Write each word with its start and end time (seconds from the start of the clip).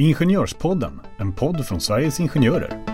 Ingenjörspodden, 0.00 1.00
en 1.16 1.32
podd 1.32 1.66
från 1.66 1.80
Sveriges 1.80 2.20
Ingenjörer. 2.20 2.84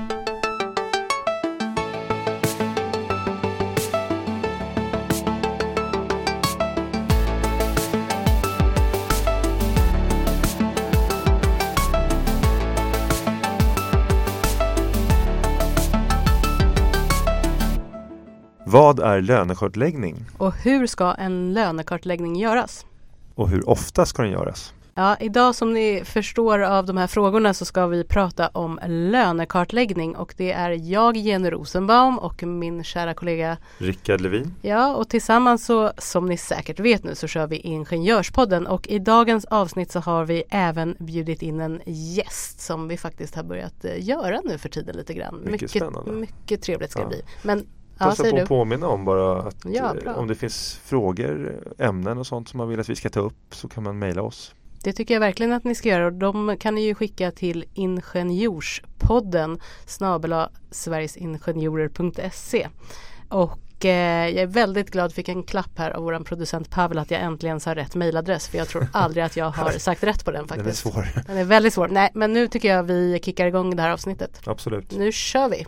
Vad 18.66 19.00
är 19.00 19.20
lönekartläggning 19.20 20.24
Och 20.38 20.54
hur 20.54 20.86
ska 20.86 21.14
en 21.14 21.52
lönekartläggning 21.52 22.36
göras? 22.36 22.86
och 23.34 23.48
hur 23.48 23.68
ofta 23.68 24.06
ska 24.06 24.22
den 24.22 24.30
göras? 24.32 24.74
Ja, 24.96 25.16
idag 25.20 25.54
som 25.54 25.72
ni 25.72 26.02
förstår 26.04 26.58
av 26.58 26.86
de 26.86 26.96
här 26.96 27.06
frågorna 27.06 27.54
så 27.54 27.64
ska 27.64 27.86
vi 27.86 28.04
prata 28.04 28.48
om 28.48 28.80
lönekartläggning 28.86 30.16
och 30.16 30.34
det 30.36 30.52
är 30.52 30.70
jag, 30.70 31.16
Jenny 31.16 31.50
Rosenbaum 31.50 32.18
och 32.18 32.42
min 32.42 32.84
kära 32.84 33.14
kollega 33.14 33.56
Rickard 33.78 34.20
Levin. 34.20 34.54
Ja, 34.62 34.94
och 34.96 35.08
tillsammans 35.08 35.66
så 35.66 35.92
som 35.98 36.26
ni 36.26 36.36
säkert 36.36 36.80
vet 36.80 37.04
nu 37.04 37.14
så 37.14 37.26
kör 37.26 37.46
vi 37.46 37.56
Ingenjörspodden 37.56 38.66
och 38.66 38.88
i 38.88 38.98
dagens 38.98 39.44
avsnitt 39.44 39.92
så 39.92 40.00
har 40.00 40.24
vi 40.24 40.42
även 40.50 40.96
bjudit 40.98 41.42
in 41.42 41.60
en 41.60 41.80
gäst 41.86 42.60
som 42.60 42.88
vi 42.88 42.96
faktiskt 42.96 43.34
har 43.34 43.42
börjat 43.42 43.84
eh, 43.84 44.04
göra 44.04 44.40
nu 44.44 44.58
för 44.58 44.68
tiden 44.68 44.96
lite 44.96 45.14
grann. 45.14 45.40
Mycket 45.44 45.70
spännande. 45.70 46.12
mycket 46.12 46.62
trevligt 46.62 46.90
ska 46.90 47.00
Ja. 47.00 47.08
det 47.08 47.14
bli. 47.16 47.22
Men 47.42 47.58
ja, 47.98 48.04
Passa 48.04 48.22
säger 48.22 48.36
på 48.36 48.42
att 48.42 48.48
påminna 48.48 48.88
om 48.88 49.04
bara 49.04 49.42
att 49.42 49.64
Ja, 49.64 49.94
eh, 50.06 50.18
om 50.18 50.26
det 50.28 50.34
finns 50.34 50.80
frågor, 50.84 51.62
ämnen 51.78 52.18
och 52.18 52.26
sånt 52.26 52.48
som 52.48 52.58
man 52.58 52.68
vill 52.68 52.80
att 52.80 52.88
vi 52.88 52.96
ska 52.96 53.08
ta 53.08 53.20
upp 53.20 53.54
så 53.54 53.68
kan 53.68 53.82
man 53.82 53.98
mejla 53.98 54.22
oss. 54.22 54.54
Det 54.84 54.92
tycker 54.92 55.14
jag 55.14 55.20
verkligen 55.20 55.52
att 55.52 55.64
ni 55.64 55.74
ska 55.74 55.88
göra 55.88 56.06
och 56.06 56.12
de 56.12 56.56
kan 56.60 56.74
ni 56.74 56.80
ju 56.86 56.94
skicka 56.94 57.30
till 57.30 57.64
Ingenjorspodden 57.74 59.58
snabela 59.86 60.50
sverigesingenjorer.se 60.70 62.68
och 63.28 63.84
eh, 63.84 64.28
jag 64.28 64.42
är 64.42 64.46
väldigt 64.46 64.90
glad, 64.90 65.14
fick 65.14 65.28
en 65.28 65.42
klapp 65.42 65.78
här 65.78 65.90
av 65.90 66.02
våran 66.02 66.24
producent 66.24 66.70
Pavel 66.70 66.98
att 66.98 67.10
jag 67.10 67.20
äntligen 67.20 67.60
sa 67.60 67.74
rätt 67.74 67.94
mejladress 67.94 68.48
för 68.48 68.58
jag 68.58 68.68
tror 68.68 68.86
aldrig 68.92 69.24
att 69.24 69.36
jag 69.36 69.50
har 69.50 69.70
sagt 69.70 70.04
rätt 70.04 70.24
på 70.24 70.30
den 70.30 70.46
Den 70.46 70.58
är 70.58 70.62
faktiskt. 70.62 70.82
svår. 70.82 71.08
Den 71.26 71.36
är 71.36 71.44
väldigt 71.44 71.74
svår. 71.74 71.88
Nej, 71.88 72.10
men 72.14 72.32
nu 72.32 72.48
tycker 72.48 72.68
jag 72.68 72.82
vi 72.82 73.20
kickar 73.24 73.46
igång 73.46 73.76
det 73.76 73.82
här 73.82 73.90
avsnittet. 73.90 74.40
Absolut. 74.46 74.96
Nu 74.96 75.12
kör 75.12 75.48
vi! 75.48 75.66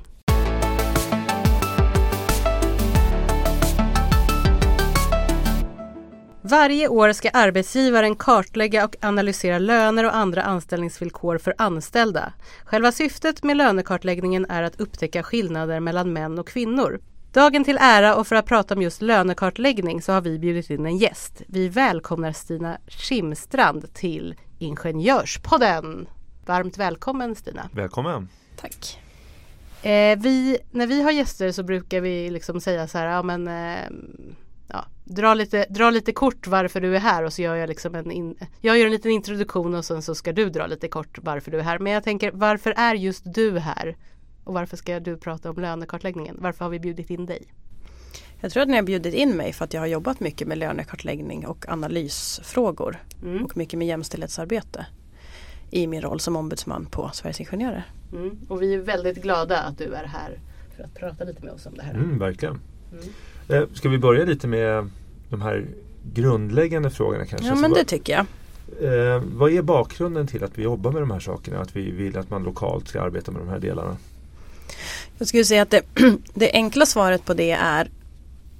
Varje 6.48 6.88
år 6.88 7.12
ska 7.12 7.30
arbetsgivaren 7.30 8.16
kartlägga 8.16 8.84
och 8.84 8.96
analysera 9.00 9.58
löner 9.58 10.04
och 10.04 10.16
andra 10.16 10.42
anställningsvillkor 10.42 11.38
för 11.38 11.54
anställda. 11.58 12.32
Själva 12.64 12.92
syftet 12.92 13.42
med 13.42 13.56
lönekartläggningen 13.56 14.46
är 14.48 14.62
att 14.62 14.80
upptäcka 14.80 15.22
skillnader 15.22 15.80
mellan 15.80 16.12
män 16.12 16.38
och 16.38 16.48
kvinnor. 16.48 17.00
Dagen 17.32 17.64
till 17.64 17.78
ära 17.80 18.14
och 18.14 18.26
för 18.26 18.36
att 18.36 18.46
prata 18.46 18.74
om 18.74 18.82
just 18.82 19.02
lönekartläggning 19.02 20.02
så 20.02 20.12
har 20.12 20.20
vi 20.20 20.38
bjudit 20.38 20.70
in 20.70 20.86
en 20.86 20.96
gäst. 20.96 21.42
Vi 21.46 21.68
välkomnar 21.68 22.32
Stina 22.32 22.78
Kimstrand 22.86 23.94
till 23.94 24.34
Ingenjörspodden. 24.58 26.08
Varmt 26.46 26.78
välkommen 26.78 27.34
Stina! 27.34 27.70
Välkommen. 27.72 28.28
Tack. 28.56 29.00
Eh, 29.82 30.18
vi, 30.18 30.58
när 30.70 30.86
vi 30.86 31.02
har 31.02 31.10
gäster 31.10 31.52
så 31.52 31.62
brukar 31.62 32.00
vi 32.00 32.30
liksom 32.30 32.60
säga 32.60 32.88
så 32.88 32.98
här, 32.98 33.06
ja 33.06 33.22
men 33.22 33.48
eh, 33.48 33.90
ja, 34.76 35.12
dra, 35.14 35.34
lite, 35.34 35.66
dra 35.70 35.90
lite 35.90 36.12
kort 36.12 36.46
varför 36.46 36.80
du 36.80 36.96
är 36.96 37.00
här 37.00 37.22
och 37.22 37.32
så 37.32 37.42
gör 37.42 37.54
jag 37.56 37.68
liksom 37.68 37.94
en, 37.94 38.10
in, 38.10 38.36
jag 38.60 38.78
gör 38.78 38.86
en 38.86 38.92
liten 38.92 39.10
introduktion 39.10 39.74
och 39.74 39.84
sen 39.84 40.02
så 40.02 40.14
ska 40.14 40.32
du 40.32 40.50
dra 40.50 40.66
lite 40.66 40.88
kort 40.88 41.18
varför 41.22 41.50
du 41.50 41.58
är 41.58 41.62
här. 41.62 41.78
Men 41.78 41.92
jag 41.92 42.04
tänker, 42.04 42.30
varför 42.34 42.74
är 42.76 42.94
just 42.94 43.34
du 43.34 43.58
här? 43.58 43.96
Och 44.44 44.54
varför 44.54 44.76
ska 44.76 45.00
du 45.00 45.16
prata 45.16 45.50
om 45.50 45.56
lönekartläggningen? 45.56 46.36
Varför 46.40 46.64
har 46.64 46.70
vi 46.70 46.80
bjudit 46.80 47.10
in 47.10 47.26
dig? 47.26 47.52
Jag 48.40 48.52
tror 48.52 48.62
att 48.62 48.68
ni 48.68 48.76
har 48.76 48.82
bjudit 48.82 49.14
in 49.14 49.36
mig 49.36 49.52
för 49.52 49.64
att 49.64 49.74
jag 49.74 49.80
har 49.80 49.86
jobbat 49.86 50.20
mycket 50.20 50.48
med 50.48 50.58
lönekartläggning 50.58 51.46
och 51.46 51.68
analysfrågor 51.68 52.96
Mm. 53.22 53.44
och 53.44 53.56
mycket 53.56 53.78
med 53.78 53.88
jämställdhetsarbete 53.88 54.86
i 55.70 55.86
min 55.86 56.02
roll 56.02 56.20
som 56.20 56.36
ombudsman 56.36 56.86
på 56.86 57.10
Sveriges 57.12 57.40
Ingenjörer. 57.40 57.84
Mm. 58.12 58.38
Och 58.48 58.62
vi 58.62 58.74
är 58.74 58.78
väldigt 58.78 59.22
glada 59.22 59.60
att 59.62 59.78
du 59.78 59.94
är 59.94 60.04
här 60.04 60.40
för 60.76 60.82
att 60.84 60.94
prata 60.94 61.24
lite 61.24 61.44
med 61.44 61.52
oss 61.52 61.66
om 61.66 61.74
det 61.74 61.82
här. 61.82 61.94
Mm, 61.94 62.18
verkligen. 62.18 62.60
Mm. 62.92 63.04
Eh, 63.48 63.62
ska 63.74 63.88
vi 63.88 63.98
börja 63.98 64.24
lite 64.24 64.46
med 64.48 64.90
de 65.30 65.42
här 65.42 65.66
grundläggande 66.14 66.90
frågorna 66.90 67.26
kanske? 67.26 67.48
Ja 67.48 67.54
men 67.54 67.72
det 67.72 67.84
tycker 67.84 68.12
jag. 68.12 68.26
eh, 69.14 69.22
vad 69.34 69.52
är 69.52 69.62
bakgrunden 69.62 70.26
till 70.26 70.44
att 70.44 70.58
vi 70.58 70.62
jobbar 70.62 70.92
med 70.92 71.02
de 71.02 71.10
här 71.10 71.20
sakerna? 71.20 71.60
Att 71.60 71.76
vi 71.76 71.90
vill 71.90 72.18
att 72.18 72.30
man 72.30 72.42
lokalt 72.42 72.88
ska 72.88 73.02
arbeta 73.02 73.32
med 73.32 73.40
de 73.40 73.48
här 73.48 73.58
delarna? 73.58 73.96
Jag 75.18 75.28
skulle 75.28 75.44
säga 75.44 75.62
att 75.62 75.70
det, 75.70 75.82
det 76.34 76.52
enkla 76.52 76.86
svaret 76.86 77.24
på 77.24 77.34
det 77.34 77.50
är 77.50 77.90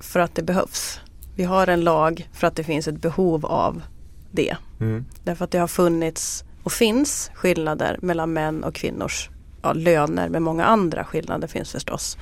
för 0.00 0.20
att 0.20 0.34
det 0.34 0.42
behövs. 0.42 1.00
Vi 1.36 1.44
har 1.44 1.66
en 1.66 1.80
lag 1.80 2.28
för 2.32 2.46
att 2.46 2.56
det 2.56 2.64
finns 2.64 2.88
ett 2.88 3.00
behov 3.00 3.46
av 3.46 3.82
det. 4.30 4.56
Mm. 4.80 5.04
Därför 5.24 5.44
att 5.44 5.50
det 5.50 5.58
har 5.58 5.68
funnits 5.68 6.44
och 6.62 6.72
finns 6.72 7.30
skillnader 7.34 7.98
mellan 8.02 8.32
män 8.32 8.64
och 8.64 8.74
kvinnors 8.74 9.30
ja, 9.62 9.72
löner 9.72 10.28
men 10.28 10.42
många 10.42 10.64
andra 10.64 11.04
skillnader 11.04 11.48
finns 11.48 11.72
förstås 11.72 12.18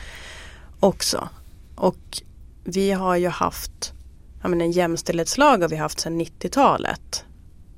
också. 0.81 1.29
Och 1.75 2.23
vi 2.65 2.91
har 2.91 3.17
ju 3.17 3.29
haft 3.29 3.93
ja, 4.43 4.49
men 4.49 4.61
en 4.61 4.71
jämställdhetslag 4.71 5.59
har 5.59 5.69
vi 5.69 5.77
haft 5.77 6.01
sedan 6.01 6.21
90-talet. 6.21 7.25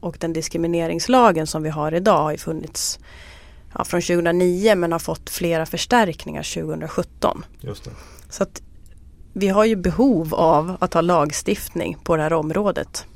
Och 0.00 0.16
den 0.20 0.32
diskrimineringslagen 0.32 1.46
som 1.46 1.62
vi 1.62 1.68
har 1.68 1.94
idag 1.94 2.22
har 2.22 2.32
ju 2.32 2.38
funnits 2.38 2.98
ja, 3.74 3.84
från 3.84 4.00
2009 4.00 4.74
men 4.74 4.92
har 4.92 4.98
fått 4.98 5.30
flera 5.30 5.66
förstärkningar 5.66 6.54
2017. 6.54 7.44
Just 7.60 7.84
det. 7.84 7.90
Så 8.28 8.42
att 8.42 8.62
vi 9.32 9.48
har 9.48 9.64
ju 9.64 9.76
behov 9.76 10.34
av 10.34 10.76
att 10.80 10.94
ha 10.94 11.00
lagstiftning 11.00 11.96
på 12.04 12.16
det 12.16 12.22
här 12.22 12.32
området. 12.32 13.06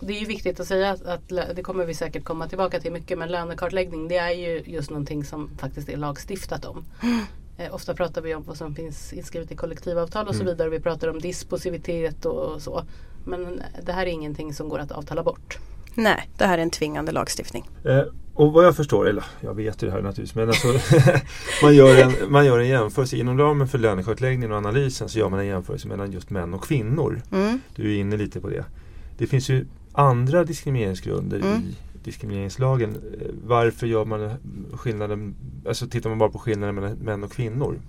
Det 0.00 0.16
är 0.16 0.20
ju 0.20 0.26
viktigt 0.26 0.60
att 0.60 0.66
säga 0.66 0.90
att, 0.90 1.28
det 1.28 1.62
kommer 1.62 1.86
vi 1.86 1.94
säkert 1.94 2.24
komma 2.24 2.48
tillbaka 2.48 2.80
till 2.80 2.92
mycket 2.92 3.18
men 3.18 3.28
lönekartläggning 3.28 4.08
det 4.08 4.16
är 4.16 4.30
ju 4.30 4.62
just 4.66 4.90
någonting 4.90 5.24
som 5.24 5.50
faktiskt 5.58 5.88
är 5.88 5.96
lagstiftat 5.96 6.64
om. 6.64 6.84
Eh, 7.58 7.74
ofta 7.74 7.94
pratar 7.94 8.22
vi 8.22 8.34
om 8.34 8.42
vad 8.42 8.56
som 8.56 8.74
finns 8.74 9.12
inskrivet 9.12 9.52
i 9.52 9.56
kollektivavtal 9.56 10.28
och 10.28 10.34
så 10.34 10.42
Mm. 10.42 10.52
vidare. 10.54 10.68
Vi 10.70 10.80
pratar 10.80 11.08
om 11.08 11.18
dispositivitet 11.18 12.24
och 12.24 12.62
så. 12.62 12.84
Men 13.24 13.62
det 13.86 13.92
här 13.92 14.02
är 14.06 14.10
ingenting 14.10 14.54
som 14.54 14.68
går 14.68 14.78
att 14.78 14.92
avtala 14.92 15.22
bort. 15.22 15.58
Nej, 15.94 16.30
det 16.38 16.44
här 16.44 16.58
är 16.58 16.62
en 16.62 16.70
tvingande 16.70 17.12
lagstiftning. 17.12 17.70
Eh, 17.84 18.02
och 18.34 18.52
vad 18.52 18.64
jag 18.64 18.76
förstår, 18.76 19.08
eller 19.08 19.24
jag 19.40 19.54
vet 19.54 19.82
ju 19.82 19.86
det 19.86 19.92
här 19.92 20.02
naturligtvis, 20.02 20.34
men 20.34 20.48
alltså, 20.48 20.68
man, 21.62 21.74
gör 21.74 21.96
en, 22.02 22.12
man 22.32 22.46
gör 22.46 22.58
en 22.58 22.68
jämförelse 22.68 23.16
inom 23.16 23.38
ramen 23.38 23.68
för 23.68 23.78
lönekartläggningen 23.78 24.52
och 24.52 24.58
analysen 24.58 25.08
så 25.08 25.18
gör 25.18 25.28
man 25.28 25.40
en 25.40 25.46
jämförelse 25.46 25.88
mellan 25.88 26.12
just 26.12 26.30
män 26.30 26.54
och 26.54 26.64
kvinnor. 26.64 27.22
Mm. 27.32 27.60
Du 27.76 27.94
är 27.94 27.98
inne 28.00 28.16
lite 28.16 28.40
på 28.40 28.48
det. 28.48 28.64
Det 29.18 29.26
finns 29.26 29.48
ju 29.48 29.66
andra 29.92 30.44
diskrimineringsgrunder 30.44 31.36
Mm. 31.38 31.58
i 31.62 31.74
diskrimineringslagen. 32.04 32.90
Eh, 32.90 33.26
Varför 33.44 33.86
gör 33.86 34.04
man 34.04 34.30
skillnaden, 34.72 35.34
alltså 35.68 35.86
tittar 35.86 36.10
man 36.10 36.18
bara 36.18 36.30
på 36.30 36.38
skillnaden 36.38 36.74
mellan 36.74 36.92
män 36.92 37.24
och 37.24 37.32
kvinnor? 37.32 37.80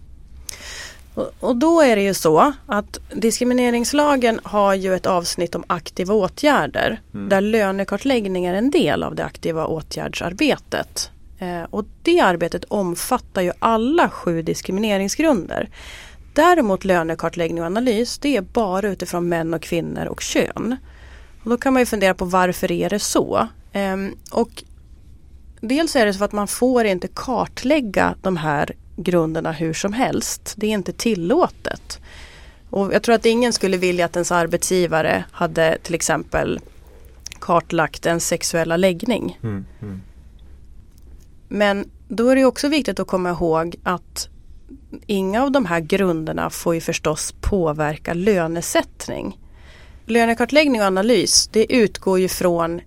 Och, 1.14 1.31
och 1.40 1.56
då 1.56 1.81
är 1.81 1.96
det 1.96 2.02
ju 2.02 2.14
så 2.14 2.53
att 2.66 3.00
diskrimineringslagen 3.16 4.40
har 4.44 4.74
ju 4.74 4.96
ett 4.96 5.06
avsnitt 5.06 5.56
om 5.56 5.64
aktiva 5.68 6.14
åtgärder 6.14 7.02
Mm. 7.14 7.30
där 7.30 7.42
lönekartläggning 7.42 8.46
är 8.46 8.53
en 8.53 8.72
del 8.72 9.03
av 9.03 9.16
det 9.16 9.26
aktiva 9.26 9.66
åtgärdsarbetet. 9.66 11.12
Eh, 11.40 11.64
och 11.70 11.86
det 12.03 12.20
arbetet 12.20 12.64
omfattar 12.68 13.42
ju 13.42 13.52
alla 13.59 14.09
sju 14.09 14.42
diskrimineringsgrunder. 14.42 15.70
Däremot 16.34 16.86
lönekartläggning 16.86 17.62
och 17.62 17.66
analys 17.66 18.18
det 18.18 18.38
är 18.38 18.42
bara 18.42 18.88
utifrån 18.90 19.30
män 19.30 19.53
och 19.53 19.62
kvinnor 19.62 20.06
och 20.06 20.22
kön. 20.22 20.76
Och 21.46 21.52
då 21.52 21.58
kan 21.58 21.74
man 21.74 21.82
ju 21.82 21.86
fundera 21.86 22.14
på 22.14 22.26
varför 22.26 22.72
är 22.72 22.90
det 22.90 23.00
så? 23.00 23.48
Ehm, 23.74 24.16
och 24.32 24.64
Dels 25.68 25.96
är 25.96 26.06
det 26.06 26.14
så 26.14 26.24
att 26.24 26.32
man 26.32 26.48
får 26.48 26.86
inte 26.86 27.08
kartlägga 27.08 28.16
de 28.22 28.38
här 28.38 28.72
grunderna 28.96 29.52
hur 29.52 29.74
som 29.74 29.94
helst. 29.94 30.53
Det 30.58 30.68
är 30.68 30.72
inte 30.72 30.94
tillåtet. 30.94 32.00
Och 32.70 32.94
jag 32.94 33.03
tror 33.03 33.16
att 33.16 33.26
ingen 33.26 33.53
skulle 33.53 33.78
vilja 33.78 34.06
att 34.06 34.16
ens 34.16 34.32
arbetsgivare 34.32 35.26
hade 35.32 35.78
till 35.84 35.96
exempel 35.96 36.59
kartlagt 37.40 38.06
en 38.06 38.20
sexuella 38.20 38.78
läggning. 38.78 39.40
Mm. 39.44 39.66
Mm. 39.82 40.02
Men 41.48 41.90
då 42.08 42.30
är 42.30 42.36
det 42.36 42.46
också 42.46 42.68
viktigt 42.68 43.00
att 43.00 43.08
komma 43.08 43.30
ihåg 43.30 43.76
att 43.84 44.30
inga 45.06 45.44
av 45.44 45.52
de 45.52 45.66
här 45.66 45.80
grunderna 45.80 46.50
får 46.50 46.76
ju 46.76 46.82
förstås 46.82 47.36
påverka 47.41 48.14
lönesättning. 48.14 49.40
Lönekartläggning 50.05 50.81
och 50.81 50.87
analys 50.87 51.47
det 51.47 51.73
utgår 51.73 52.19
ju 52.19 52.28
från 52.28 52.81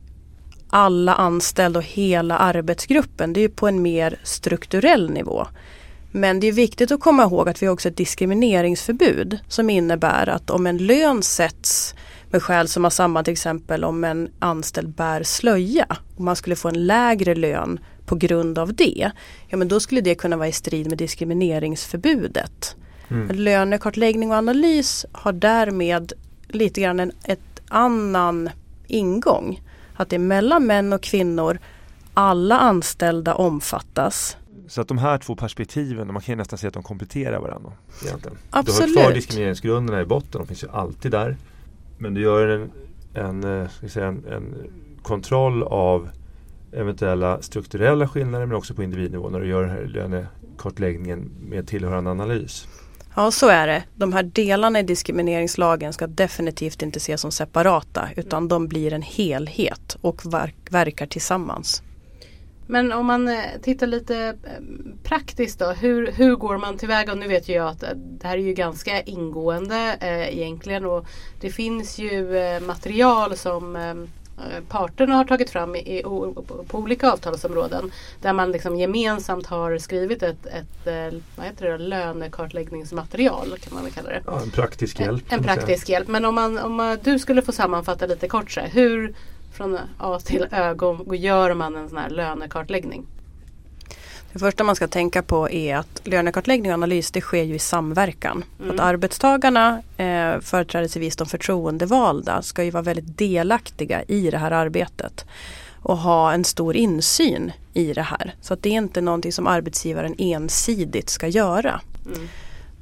alla 0.71 1.15
anställda 1.15 1.79
och 1.79 1.85
hela 1.85 2.39
arbetsgruppen. 2.39 3.33
Det 3.33 3.41
är 3.41 3.43
ju 3.43 3.49
på 3.49 3.69
en 3.69 3.83
mer 3.83 4.21
strukturell 4.23 5.11
nivå. 5.11 5.47
Men 6.13 6.41
det 6.41 6.47
är 6.47 6.53
viktigt 6.53 6.93
att 6.93 7.01
komma 7.01 7.23
ihåg 7.23 7.49
att 7.49 7.63
vi 7.63 7.67
har 7.67 7.73
också 7.73 7.89
ett 7.89 7.97
diskrimineringsförbud 7.97 9.39
som 9.49 9.71
innebär 9.71 10.29
att 10.29 10.51
om 10.51 10.67
en 10.67 10.79
lön 10.79 11.23
sätts 11.23 11.95
med 12.31 12.43
skäl 12.43 12.69
som 12.69 12.85
har 12.85 12.91
samband 12.91 13.25
till 13.25 13.33
exempel 13.33 13.85
om 13.85 14.05
en 14.05 14.31
anställd 14.39 14.89
bär 14.89 15.23
slöja 15.23 15.97
och 16.17 16.21
man 16.21 16.37
skulle 16.37 16.57
få 16.57 16.69
en 16.69 16.87
lägre 16.87 17.35
lön 17.35 17.81
på 18.07 18.15
grund 18.15 18.59
av 18.59 18.75
det, 18.75 19.11
ja 19.49 19.57
men 19.57 19.69
då 19.69 19.81
skulle 19.81 20.01
det 20.01 20.15
kunna 20.15 20.37
vara 20.37 20.49
i 20.49 20.53
strid 20.53 20.89
med 20.89 20.99
diskrimineringsförbudet. 20.99 22.77
Mm. 23.11 23.37
Lönekartläggning 23.37 24.31
och 24.31 24.37
analys 24.37 25.07
har 25.13 25.33
därmed 25.33 26.13
lite 26.49 26.81
grann 26.81 27.01
en 27.01 27.13
ett 27.25 27.61
annan 27.69 28.51
ingång. 28.87 29.63
Att 29.95 30.09
det 30.09 30.17
är 30.17 30.21
mellan 30.21 30.67
män 30.67 30.93
och 30.93 31.03
kvinnor, 31.03 31.59
alla 32.15 32.59
anställda 32.59 33.35
omfattas. 33.35 34.37
Så 34.69 34.81
att 34.81 34.89
de 34.89 34.99
här 34.99 35.19
två 35.19 35.37
perspektiven, 35.37 36.13
man 36.13 36.23
kan 36.23 36.39
nästan 36.39 36.59
säga 36.59 36.69
att 36.69 36.75
de 36.75 36.83
kompletterar 36.83 37.41
varandra. 37.41 37.73
Egentligen. 38.05 38.39
Absolut. 38.51 38.95
Du 38.95 39.01
har 39.01 39.05
kvar 39.05 39.15
diskrimineringsgrunderna 39.15 40.01
i 40.01 40.05
botten, 40.05 40.41
de 40.41 40.47
finns 40.47 40.65
ju 40.65 40.69
alltid 40.71 41.11
där. 41.11 41.37
Men 41.99 42.15
du 42.15 42.21
gör 42.21 42.49
en, 42.49 42.71
en, 43.15 43.63
eh, 43.63 43.69
ska 43.69 43.89
säga, 43.89 44.07
en, 44.07 44.25
en 44.27 44.55
kontroll 45.03 45.63
av 45.63 46.09
eventuella 46.73 47.43
strukturella 47.43 48.09
skillnader 48.09 48.47
men 48.47 48.57
också 48.57 48.75
på 48.75 48.83
individnivå 48.83 49.29
när 49.29 49.41
du 49.41 49.47
gör 49.47 49.63
den 49.63 49.71
här 49.71 49.85
lönekartläggningen 49.85 51.31
med 51.49 51.69
tillhörande 51.69 52.11
analys. 52.11 52.69
Ja 53.19 53.31
så 53.31 53.49
är 53.49 53.67
det. 53.67 53.85
De 53.95 54.13
här 54.13 54.23
delarna 54.23 54.81
i 54.81 54.83
diskrimineringslagen 54.83 55.93
ska 55.93 56.07
definitivt 56.07 56.83
inte 56.83 56.97
ses 56.97 57.21
som 57.21 57.33
separata 57.33 58.09
utan 58.17 58.49
de 58.49 58.69
blir 58.69 58.93
en 58.93 59.03
helhet 59.03 59.97
och 60.01 60.23
verkar 60.71 61.07
tillsammans. 61.07 61.83
Men 62.67 62.93
om 62.93 63.07
man 63.07 63.29
eh, 63.29 63.41
tittar 63.63 63.87
lite 63.87 64.17
eh, 64.19 64.65
praktiskt 65.03 65.59
då, 65.59 65.67
hur, 65.67 66.13
hur 66.13 66.37
går 66.37 66.59
man 66.59 66.77
tillväga? 66.77 67.13
Och 67.13 67.19
nu 67.19 67.29
vet 67.29 67.49
ju 67.49 67.53
jag 67.53 67.69
att 67.69 67.83
eh, 67.83 67.89
det 67.95 68.27
här 68.27 68.39
är 68.39 68.43
ju 68.43 68.55
ganska 68.55 69.01
ingående 69.01 69.97
eh, 70.01 70.39
egentligen 70.39 70.85
och 70.85 71.07
det 71.41 71.51
finns 71.51 71.99
ju 71.99 72.37
eh, 72.37 72.61
material 72.61 73.37
som 73.37 73.77
eh, 73.77 73.95
parterna 74.69 75.15
har 75.15 75.25
tagit 75.25 75.51
fram 75.51 75.77
i, 75.77 75.99
i, 75.99 76.03
på 76.69 76.79
olika 76.79 77.13
avtalsområden 77.13 77.91
där 78.21 78.33
man 78.33 78.53
liksom 78.53 78.77
gemensamt 78.77 79.47
har 79.47 79.79
skrivit 79.79 80.23
ett, 80.23 80.47
ett 80.47 80.87
eh, 80.87 81.21
vad 81.37 81.47
heter 81.47 81.71
det, 81.71 81.79
lönekartläggningsmaterial 81.79 83.59
kan 83.61 83.75
man 83.75 83.85
väl 83.85 83.93
kalla 83.93 84.09
det. 84.09 84.23
Ja, 84.27 84.41
en 84.43 84.51
praktisk 84.51 85.01
hjälp. 85.01 85.25
En, 85.29 85.39
en 85.39 85.45
praktisk 85.45 85.89
hjälp. 85.89 86.09
Men 86.09 86.25
om, 86.25 86.35
man, 86.35 86.59
om 86.59 86.99
du 87.03 87.19
skulle 87.19 87.43
få 87.43 87.53
sammanfatta 87.53 88.07
lite 88.07 88.29
kort 88.29 88.51
så 88.51 88.61
här, 88.61 88.69
hur 88.69 89.15
från 89.53 89.79
A 89.99 90.19
till 90.25 90.47
Ö 90.51 90.75
gör 91.15 91.55
man 91.55 91.77
en 91.77 91.89
sån 91.89 91.99
här 91.99 92.11
lönekartläggning? 92.11 93.07
Det 94.33 94.39
första 94.39 94.65
man 94.65 94.77
ska 94.77 94.89
tänka 94.89 95.23
på 95.23 95.51
är 95.51 95.77
att 95.77 96.01
lönekartläggning 96.05 96.71
och 96.71 96.75
analys 96.75 97.11
det 97.11 97.21
sker 97.21 97.43
ju 97.43 97.55
i 97.55 97.59
samverkan. 97.59 98.45
Mm. 98.61 98.75
Att 98.75 98.81
arbetstagarna, 98.81 99.83
eh, 99.97 100.41
företrädesvis 100.41 101.17
de 101.17 101.27
förtroendevalda, 101.27 102.43
ska 102.43 102.65
ju 102.65 102.71
vara 102.71 102.83
väldigt 102.83 103.19
delaktiga 103.19 104.03
i 104.03 104.31
det 104.31 104.39
här 104.39 104.51
arbetet 104.51 105.25
och 105.83 105.99
ha 105.99 106.33
en 106.33 106.45
stor 106.45 106.77
insyn 106.77 107.53
i 107.75 107.93
det 107.93 108.03
här. 108.03 108.35
Så 108.41 108.55
att 108.55 108.63
det 108.63 108.69
är 108.69 108.73
inte 108.73 109.01
någonting 109.01 109.33
som 109.33 109.47
arbetsgivaren 109.47 110.15
ensidigt 110.19 111.11
ska 111.11 111.29
göra. 111.29 111.81
Mm. 112.07 112.29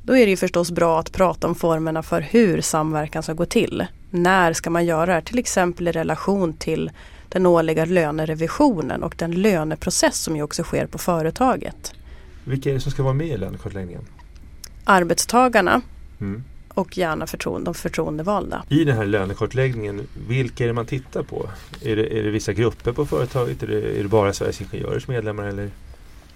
Då 0.02 0.16
är 0.16 0.24
det 0.26 0.30
ju 0.30 0.36
förstås 0.36 0.70
bra 0.70 1.00
att 1.00 1.12
prata 1.12 1.46
om 1.46 1.54
formerna 1.54 2.02
för 2.02 2.20
hur 2.20 2.60
samverkan 2.60 3.22
ska 3.22 3.32
gå 3.32 3.46
till. 3.46 3.86
När 4.10 4.52
ska 4.52 4.70
man 4.70 4.84
göra 4.84 5.14
det? 5.14 5.22
Till 5.22 5.38
exempel 5.38 5.88
i 5.88 5.92
relation 5.92 6.52
till 6.52 6.90
den 7.28 7.46
årliga 7.46 7.84
lönerevisionen 7.84 9.02
och 9.02 9.14
den 9.18 9.42
löneprocess 9.42 10.18
som 10.18 10.36
ju 10.36 10.42
också 10.42 10.62
sker 10.62 10.86
på 10.86 10.98
företaget. 10.98 11.92
Vilka 12.44 12.70
är 12.70 12.74
det 12.74 12.80
som 12.80 12.92
ska 12.92 13.02
vara 13.02 13.14
med 13.14 13.26
i 13.26 13.36
lönekartläggningen? 13.36 14.02
Arbetstagarna 14.84 15.82
mm. 16.20 16.44
och 16.68 16.98
gärna 16.98 17.26
förtroende, 17.26 17.64
de 17.64 17.74
förtroendevalda. 17.74 18.64
I 18.68 18.84
den 18.84 18.96
här 18.96 19.06
lönekartläggningen, 19.06 20.06
vilka 20.28 20.64
är 20.64 20.68
det 20.68 20.74
man 20.74 20.86
tittar 20.86 21.22
på? 21.22 21.48
Är 21.82 21.96
det, 21.96 22.18
är 22.18 22.22
det 22.22 22.30
vissa 22.30 22.52
grupper 22.52 22.92
på 22.92 23.06
företaget? 23.06 23.62
Är 23.62 23.66
det, 23.66 23.98
är 23.98 24.02
det 24.02 24.08
bara 24.08 24.32
Sveriges 24.32 24.60
Ingenjörers 24.60 25.08
medlemmar? 25.08 25.44
Eller? 25.44 25.70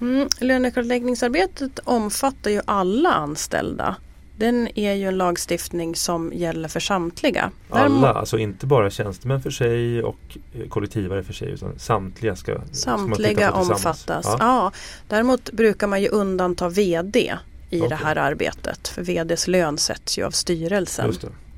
Mm, 0.01 0.29
lönekartläggningsarbetet 0.41 1.79
omfattar 1.85 2.51
ju 2.51 2.61
alla 2.65 3.13
anställda 3.13 3.97
den 4.41 4.69
är 4.75 4.95
ju 4.95 5.09
en 5.09 5.19
lagstiftning 5.19 5.95
som 5.95 6.33
gäller 6.35 6.69
för 6.69 6.81
samtliga. 6.81 7.51
Alla, 7.71 8.13
alltså 8.13 8.39
inte 8.39 8.67
bara 8.67 8.91
tjänstemän 8.91 9.43
för 9.43 9.51
sig 9.51 10.03
och 10.03 10.39
eh, 10.53 10.69
kollektivare 10.69 11.23
för 11.23 11.33
sig 11.33 11.49
utan 11.49 11.79
samtliga 11.79 12.37
ska 12.37 12.61
Samtliga 12.73 13.53
omfattas. 13.53 14.25
Ja. 14.25 14.37
ja. 14.41 14.73
Däremot 15.09 15.53
brukar 15.53 15.87
man 15.87 16.03
ju 16.03 16.09
undanta 16.09 16.69
VD 16.69 17.37
i 17.71 17.79
okay. 17.79 17.89
det 17.89 17.95
här 17.95 18.17
arbetet. 18.17 18.89
För 18.89 19.03
VDs 19.03 19.49
lön 19.49 19.79
sätts 19.79 20.19
ju 20.19 20.25
av 20.25 20.31
styrelsen. 20.31 21.13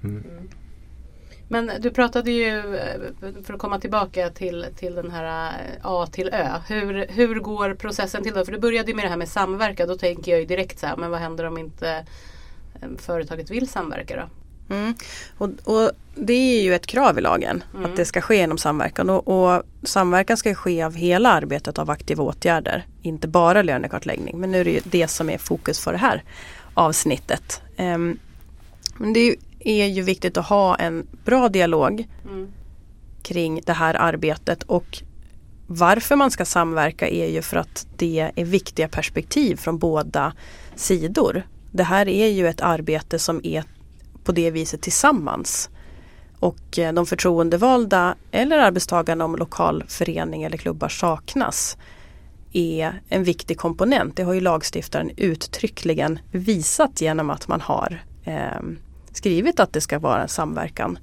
Mm. 0.05 0.25
Men 1.49 1.71
du 1.81 1.91
pratade 1.91 2.31
ju, 2.31 2.77
eh, 2.77 3.01
för 3.45 3.55
att 3.55 3.59
komma 3.59 3.81
tillbaka 3.81 4.31
till, 4.31 4.67
till 4.77 4.95
den 4.95 5.11
här 5.11 5.49
eh, 5.49 5.81
A 5.83 6.07
till 6.13 6.29
Ö. 6.33 6.49
Hur, 6.69 7.07
hur 7.09 7.35
går 7.35 7.75
processen 7.75 8.23
till 8.23 8.35
då? 8.35 8.45
För 8.45 8.53
du 8.53 8.59
började 8.59 8.95
med 8.95 9.05
det 9.05 9.09
här 9.09 9.17
med 9.17 9.29
samverkan. 9.29 9.89
Då 9.89 9.97
tänker 9.97 10.33
jag 10.33 10.41
ju 10.41 10.47
direkt 10.47 10.79
så 10.79 10.87
här, 10.87 10.97
men 10.97 11.11
vad 11.11 11.21
händer 11.21 11.45
om 11.45 11.59
inte 11.59 12.07
företaget 12.99 13.51
vill 13.51 13.69
samverka 13.69 14.17
då? 14.17 14.29
Mm. 14.75 14.95
Och, 15.39 15.49
och, 15.65 15.91
Det 16.15 16.33
är 16.33 16.63
ju 16.63 16.75
ett 16.75 16.87
krav 16.87 17.19
i 17.19 17.21
lagen 17.21 17.65
mm. 17.75 17.91
att 17.91 17.97
det 17.97 18.05
ska 18.05 18.21
ske 18.21 18.37
genom 18.37 18.59
samverkan 18.59 19.11
och, 19.11 19.29
och, 19.29 19.63
samverkan 19.83 20.37
ska 20.37 20.55
ske 20.55 20.83
av 20.83 20.95
hela 20.95 21.33
arbetet 21.33 21.79
av 21.79 21.91
aktiva 21.91 22.25
åtgärder. 22.25 22.87
Inte 23.03 23.29
bara 23.29 23.63
lönekartläggning 23.63 24.41
men 24.41 24.51
nu 24.51 24.61
är 24.61 24.65
det 24.65 24.71
ju 24.71 24.81
det 24.85 25.09
som 25.09 25.31
är 25.31 25.39
fokus 25.39 25.81
för 25.81 25.93
det 25.93 25.99
här 25.99 26.23
avsnittet. 26.75 27.63
Um, 27.79 28.19
men 28.97 29.13
det 29.13 29.37
är 29.61 29.87
ju 29.87 30.03
viktigt 30.03 30.37
att 30.37 30.47
ha 30.47 30.77
en 30.77 31.07
bra 31.25 31.49
dialog 31.49 32.09
mm. 32.25 32.53
kring 33.23 33.61
det 33.67 33.73
här 33.73 33.95
arbetet 33.95 34.63
och 34.63 35.03
varför 35.67 36.17
man 36.17 36.31
ska 36.31 36.45
samverka 36.45 37.09
är 37.09 37.29
ju 37.29 37.43
för 37.43 37.57
att 37.57 37.87
det 37.97 38.31
är 38.37 38.45
viktiga 38.45 38.89
perspektiv 38.89 39.57
från 39.57 39.79
båda 39.79 40.33
sidor 40.75 41.43
det 41.73 41.83
här 41.83 42.09
är 42.09 42.29
ju 42.29 42.49
ett 42.49 42.61
arbete 42.61 43.19
som 43.19 43.41
är 43.45 43.65
på 44.25 44.33
det 44.33 44.51
viset 44.51 44.83
tillsammans. 44.83 45.71
Och 46.39 46.79
eh, 46.79 46.93
de 46.93 47.07
förtroendevalda 47.07 48.15
eller 48.31 48.59
arbetstagarna 48.59 49.25
om 49.25 49.37
lokalförening 49.37 50.43
eller 50.43 50.57
klubbar 50.57 50.89
saknas 50.89 51.77
är 52.53 53.01
en 53.09 53.25
viktig 53.25 53.59
komponent. 53.59 54.17
Det 54.17 54.23
har 54.23 54.33
ju 54.33 54.41
lagstiftaren 54.41 55.11
uttryckligen 55.17 56.19
visat 56.31 57.01
genom 57.01 57.31
att 57.31 57.49
man 57.49 57.61
har 57.61 58.03
eh, 58.25 58.61
skrivit 59.13 59.61
att 59.61 59.73
det 59.73 59.81
ska 59.81 59.99
vara 59.99 60.23
en 60.23 60.29
samverkan. 60.29 60.99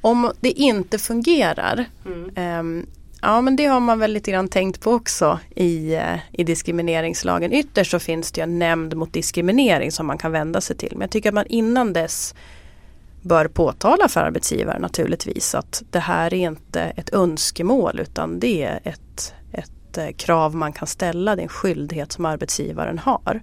Om 0.00 0.32
det 0.40 0.50
inte 0.50 0.98
fungerar 0.98 1.84
mm. 2.06 2.80
eh, 2.80 2.86
Ja 3.26 3.40
men 3.40 3.56
det 3.56 3.66
har 3.66 3.80
man 3.80 3.98
väl 3.98 4.12
lite 4.12 4.30
grann 4.30 4.48
tänkt 4.48 4.80
på 4.80 4.92
också 4.92 5.38
i, 5.56 5.94
eh, 5.94 6.16
i 6.32 6.44
diskrimineringslagen. 6.44 7.52
Ytterst 7.52 7.90
så 7.90 7.98
finns 7.98 8.32
det 8.32 8.40
ju 8.40 8.42
en 8.42 8.58
nämnd 8.58 8.96
mot 8.96 9.12
diskriminering 9.12 9.92
som 9.92 10.06
man 10.06 10.18
kan 10.18 10.32
vända 10.32 10.60
sig 10.60 10.76
till. 10.76 10.92
Men 10.92 11.00
jag 11.00 11.10
tycker 11.10 11.28
att 11.28 11.34
man 11.34 11.46
innan 11.46 11.92
dess 11.92 12.34
bör 13.22 13.48
påtala 13.48 14.08
för 14.08 14.20
arbetsgivaren 14.20 14.82
naturligtvis 14.82 15.54
att 15.54 15.82
det 15.90 15.98
här 15.98 16.34
är 16.34 16.38
inte 16.38 16.80
ett 16.80 17.14
önskemål 17.14 18.00
utan 18.00 18.38
det 18.38 18.62
är 18.62 18.80
ett, 18.84 19.34
ett 19.52 19.98
eh, 19.98 20.08
krav 20.16 20.54
man 20.54 20.72
kan 20.72 20.86
ställa, 20.86 21.36
det 21.36 21.42
är 21.42 21.44
en 21.44 21.48
skyldighet 21.48 22.12
som 22.12 22.24
arbetsgivaren 22.24 22.98
har. 22.98 23.42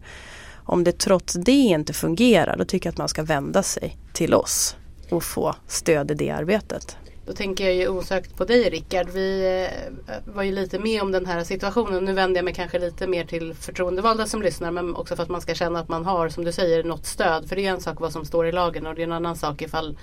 Om 0.65 0.83
det 0.83 1.00
trots 1.00 1.33
det 1.33 1.51
inte 1.51 1.93
fungerar 1.93 2.57
då 2.57 2.65
tycker 2.65 2.88
jag 2.88 2.91
att 2.91 2.97
man 2.97 3.09
ska 3.09 3.23
vända 3.23 3.63
sig 3.63 3.97
till 4.13 4.33
oss 4.33 4.75
och 5.09 5.23
få 5.23 5.55
stöd 5.67 6.11
i 6.11 6.13
det 6.13 6.29
arbetet. 6.29 6.97
Då 7.31 7.35
tänker 7.35 7.63
jag 7.63 7.73
ju 7.73 7.88
osökt 7.88 8.38
på 8.38 8.45
dig 8.45 8.69
Rickard. 8.69 9.09
Vi 9.09 9.61
eh, 10.07 10.13
var 10.33 10.43
ju 10.43 10.51
lite 10.51 10.79
med 10.79 11.01
om 11.01 11.11
den 11.11 11.25
här 11.25 11.43
situationen. 11.43 12.05
Nu 12.05 12.13
vänder 12.13 12.38
jag 12.38 12.45
mig 12.45 12.53
kanske 12.53 12.79
lite 12.79 13.07
mer 13.07 13.25
till 13.25 13.53
förtroendevalda 13.53 14.25
som 14.25 14.41
lyssnar 14.41 14.71
men 14.71 14.95
också 14.95 15.15
för 15.15 15.23
att 15.23 15.29
man 15.29 15.41
ska 15.41 15.53
känna 15.53 15.79
att 15.79 15.89
man 15.89 16.05
har, 16.05 16.29
som 16.29 16.43
du 16.43 16.51
säger, 16.51 16.83
något 16.83 17.05
stöd. 17.05 17.50
För 17.50 17.55
det 17.55 17.65
är 17.65 17.71
en 17.71 17.81
sak 17.81 18.00
vad 18.00 18.11
som 18.11 18.25
står 18.25 18.47
i 18.47 18.51
lagen 18.51 18.88
och 18.88 18.95
det 18.95 19.01
är 19.01 19.03
en 19.03 19.11
annan 19.11 19.35
sak 19.35 19.61
ifall 19.61 19.97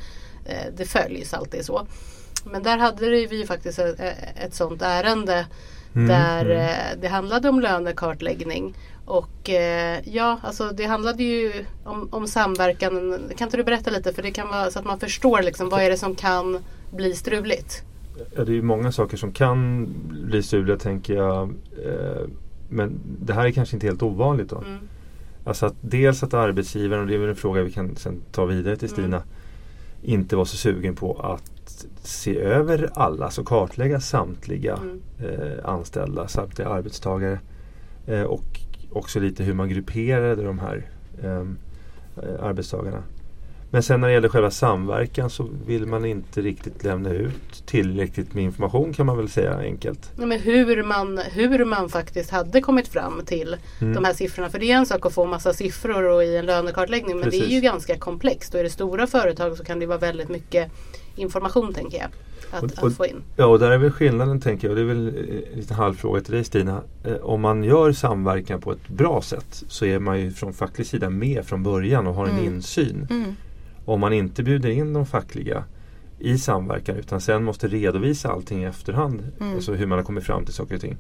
eh, 0.45 0.73
det 0.77 0.85
följs 0.85 1.35
alltid 1.35 1.65
så. 1.65 1.87
Men 2.45 2.63
där 2.63 2.79
hade 2.79 3.11
vi 3.11 3.37
ju 3.37 3.47
faktiskt 3.47 3.79
ett, 3.79 4.01
ett 4.37 4.55
sådnt 4.55 4.83
ärende 4.83 5.47
mm, 5.95 6.09
där 6.09 6.45
mm. 6.45 7.01
det 7.01 7.09
handlade 7.09 7.49
om 7.49 7.61
lönekartläggning. 7.61 8.75
Och 9.05 9.51
ja, 10.05 10.39
alltså 10.43 10.69
det 10.69 10.85
handlade 10.85 11.23
ju 11.23 11.65
om, 11.85 12.09
om 12.13 12.27
samverkan. 12.27 13.19
Kan 13.37 13.47
inte 13.47 13.57
du 13.57 13.65
berätta 13.65 13.91
lite 13.91 14.13
för 14.13 14.23
det 14.23 14.31
kan 14.31 14.49
vara 14.49 14.71
så 14.71 14.79
att 14.79 14.85
man 14.85 15.01
förstår 15.01 15.43
liksom 15.43 15.69
vad 15.69 15.83
är 15.83 15.91
det 15.91 15.97
som 15.97 16.15
kan 16.15 16.65
bli 16.91 17.15
struligt? 17.15 17.85
Ja, 18.37 18.45
det 18.45 18.59
är 18.59 18.63
många 18.63 18.93
saker 18.93 19.17
som 19.17 19.33
kan 19.33 19.89
bli 20.27 20.43
struliga 20.43 20.77
tänker 20.77 21.15
jag. 21.15 21.55
Eh, 21.87 22.27
men 22.69 23.01
det 23.21 23.33
här 23.33 23.47
är 23.47 23.51
kanske 23.51 23.77
inte 23.77 23.87
helt 23.87 24.03
ovanligt 24.03 24.49
då. 24.49 24.59
Mm. 24.59 24.79
Alltså 25.45 25.67
att 25.67 25.75
dels 25.81 26.23
att 26.23 26.35
arbetsgivaren, 26.35 27.03
och 27.03 27.09
det 27.09 27.15
är 27.15 27.19
väl 27.19 27.29
en 27.29 27.37
fråga 27.37 27.63
vi 27.63 27.73
kan 27.73 27.97
sen 27.97 28.23
ta 28.33 28.45
vidare 28.45 28.77
till 28.77 28.89
Stina, 28.89 29.17
mm. 29.17 29.29
inte 30.03 30.37
var 30.37 30.45
så 30.45 30.57
sugen 30.57 30.97
på 30.97 31.15
att 31.15 31.87
se 32.03 32.39
över 32.39 32.91
alla, 32.95 33.25
alltså 33.25 33.45
kartlägga 33.45 34.01
samtliga 34.01 34.79
mm. 34.83 35.01
eh, 35.19 35.65
anställda, 35.65 36.29
samtliga 36.29 36.69
arbetstagare. 36.69 37.41
Eh, 38.07 38.23
och 38.23 38.61
också 38.91 39.21
lite 39.21 39.45
hur 39.45 39.55
man 39.55 39.69
grupperade 39.69 40.43
de 40.43 40.59
här 40.59 40.87
ehm, 41.23 41.59
eh, 42.23 42.45
arbetstagarna. 42.45 43.03
Men 43.71 43.83
sen 43.83 44.01
när 44.01 44.09
det 44.09 44.15
gäller 44.15 44.29
själva 44.29 44.51
samverkan 44.51 45.31
så 45.31 45.49
vill 45.67 45.87
man 45.87 46.05
inte 46.05 46.41
riktigt 46.41 46.85
lämna 46.85 47.11
ut 47.11 47.67
tillräckligt 47.67 48.35
med 48.35 48.45
information 48.45 48.93
kan 48.93 49.07
man 49.07 49.17
väl 49.17 49.29
säga 49.29 49.59
enkelt. 49.59 50.11
Ja, 50.19 50.27
men 50.27 50.41
hur, 50.41 50.83
man, 50.83 51.19
hur 51.19 51.65
man 51.65 51.89
faktiskt 51.89 52.31
hade 52.31 52.61
kommit 52.61 52.89
fram 52.89 53.23
till 53.27 53.57
Mm. 53.81 53.95
de 53.95 54.05
här 54.05 54.13
siffrorna. 54.13 54.51
För 54.51 54.59
det 54.59 54.71
är 54.73 54.77
en 54.77 54.87
sak 54.87 55.07
att 55.07 55.15
få 55.15 55.27
massa 55.27 55.53
siffror 55.53 56.03
och 56.05 56.25
i 56.25 56.37
en 56.37 56.47
lönekartläggning 56.47 57.17
men 57.17 57.31
det 57.31 57.37
är 57.37 57.41
Precis. 57.41 57.57
ju 57.57 57.61
ganska 57.61 57.99
komplext. 57.99 58.55
Och 58.55 58.61
är 58.61 58.65
det 58.65 58.71
stora 58.71 59.07
företag 59.07 59.57
så 59.57 59.65
kan 59.65 59.79
det 59.81 59.87
vara 59.87 59.99
väldigt 59.99 60.29
mycket 60.29 60.71
information 61.19 61.73
tänker 61.75 61.99
jag. 61.99 62.09
Att, 62.51 62.63
Och- 62.63 62.79
och- 62.83 62.89
att 62.89 62.97
få 62.97 63.07
in. 63.07 63.23
Ja 63.37 63.47
och 63.47 63.59
där 63.59 63.71
är 63.71 63.79
väl 63.79 63.91
skillnaden 63.91 64.41
tänker 64.41 64.69
jag, 64.69 64.71
och 64.71 64.77
det 64.77 64.83
är 64.83 64.95
väl 64.95 65.07
eh, 65.09 65.53
en 65.53 65.59
liten 65.59 65.77
halvfråga 65.77 66.21
till 66.21 66.33
dig 66.35 66.45
Stina. 66.45 66.83
Eh, 67.05 67.13
Om 67.17 67.41
man 67.41 67.65
gör 67.65 67.93
samverkan 67.93 68.61
på 68.61 68.73
ett 68.73 68.89
bra 68.89 69.23
sätt 69.23 69.63
så 69.69 69.85
är 69.85 69.99
man 69.99 70.21
ju 70.21 70.31
från 70.31 70.53
facklig 70.53 70.87
sida 70.87 71.11
med 71.11 71.45
från 71.47 71.63
början 71.63 72.07
och 72.07 72.15
har 72.15 72.27
en 72.27 72.33
Mm. 72.39 72.45
insyn. 72.45 73.07
Mm. 73.11 73.35
Om 73.85 74.01
man 74.01 74.13
inte 74.13 74.43
bjuder 74.43 74.69
in 74.69 74.93
de 74.93 75.07
fackliga 75.07 75.65
i 76.19 76.39
samverkan 76.39 76.97
utan 76.97 77.21
sen 77.21 77.45
måste 77.45 77.69
redovisa 77.69 78.29
allting 78.33 78.63
i 78.63 78.67
efterhand, 78.67 79.23
Mm. 79.41 79.55
alltså 79.55 79.75
hur 79.75 79.87
man 79.87 79.99
har 79.99 80.05
kommit 80.05 80.25
fram 80.25 80.45
till 80.45 80.55
saker 80.55 80.75
och 80.75 80.81
ting. 80.81 80.97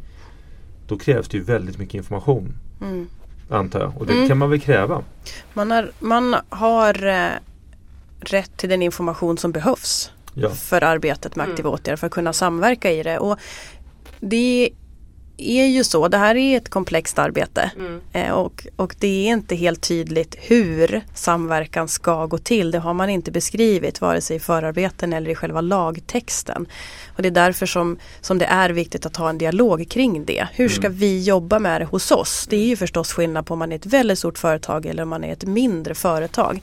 Då 0.87 0.99
krävs 0.99 1.29
det 1.29 1.37
ju 1.37 1.43
väldigt 1.43 1.79
mycket 1.79 1.95
information 1.95 2.53
Mm. 2.83 3.07
antar 3.49 3.81
jag 3.81 3.93
och 3.99 4.07
det 4.07 4.13
Mm. 4.13 4.29
kan 4.29 4.39
man 4.39 4.51
väl 4.51 4.61
kräva. 4.61 5.03
Man 5.55 5.71
har, 5.71 5.91
man 6.01 6.37
har 6.49 7.07
eh, 7.07 7.29
rätt 8.21 8.57
till 8.57 8.69
den 8.69 8.83
information 8.83 9.39
som 9.39 9.53
behövs 9.53 10.11
Ja. 10.35 10.51
för 10.51 10.85
arbetet 10.85 11.37
med 11.37 11.45
Mm. 11.45 11.53
aktiva 11.55 11.71
åtgärder 11.71 11.97
för 11.97 12.07
att 12.07 12.13
kunna 12.13 12.33
samverka 12.33 12.91
i 12.93 13.03
det. 13.03 13.19
Och 13.19 13.39
det 14.21 14.71
är 15.41 15.67
ju 15.67 15.85
så, 15.85 16.09
det 16.09 16.17
här 16.19 16.35
är 16.35 16.57
ett 16.57 16.69
komplext 16.69 17.19
arbete 17.19 17.71
Mm. 17.77 18.01
eh, 18.13 18.31
och, 18.31 18.67
och 18.77 18.95
det 18.99 19.07
är 19.29 19.33
inte 19.33 19.57
helt 19.57 19.83
tydligt 19.89 20.37
hur 20.39 21.03
samverkan 21.15 21.89
ska 21.89 22.27
gå 22.27 22.39
till. 22.39 22.71
Det 22.71 22.79
har 22.79 22.95
man 22.95 23.11
inte 23.11 23.31
beskrivit 23.31 24.01
vare 24.01 24.21
sig 24.21 24.37
i 24.37 24.41
förarbeten 24.41 25.13
eller 25.13 25.31
i 25.31 25.35
själva 25.35 25.61
lagtexten. 25.61 26.67
Och 27.17 27.23
det 27.23 27.29
är 27.29 27.33
därför 27.33 27.67
som, 27.67 27.99
som 28.21 28.39
det 28.39 28.47
är 28.47 28.71
viktigt 28.71 29.07
att 29.07 29.17
ha 29.17 29.29
en 29.31 29.39
dialog 29.39 29.89
kring 29.91 30.25
det. 30.25 30.49
Hur 30.53 30.69
ska 30.69 30.87
Mm. 30.87 30.99
vi 30.99 31.23
jobba 31.23 31.59
med 31.59 31.81
det 31.81 31.85
hos 31.85 32.11
oss? 32.11 32.47
Det 32.51 32.57
är 32.57 32.67
ju 32.67 32.77
förstås 32.77 33.13
skillnad 33.13 33.47
på 33.47 33.53
om 33.55 33.59
man 33.59 33.73
är 33.73 33.77
ett 33.77 33.87
väldigt 33.87 34.19
stort 34.19 34.39
företag 34.39 34.87
eller 34.87 35.03
om 35.03 35.09
man 35.09 35.25
är 35.25 35.33
ett 35.33 35.45
mindre 35.45 35.95
företag. 35.95 36.63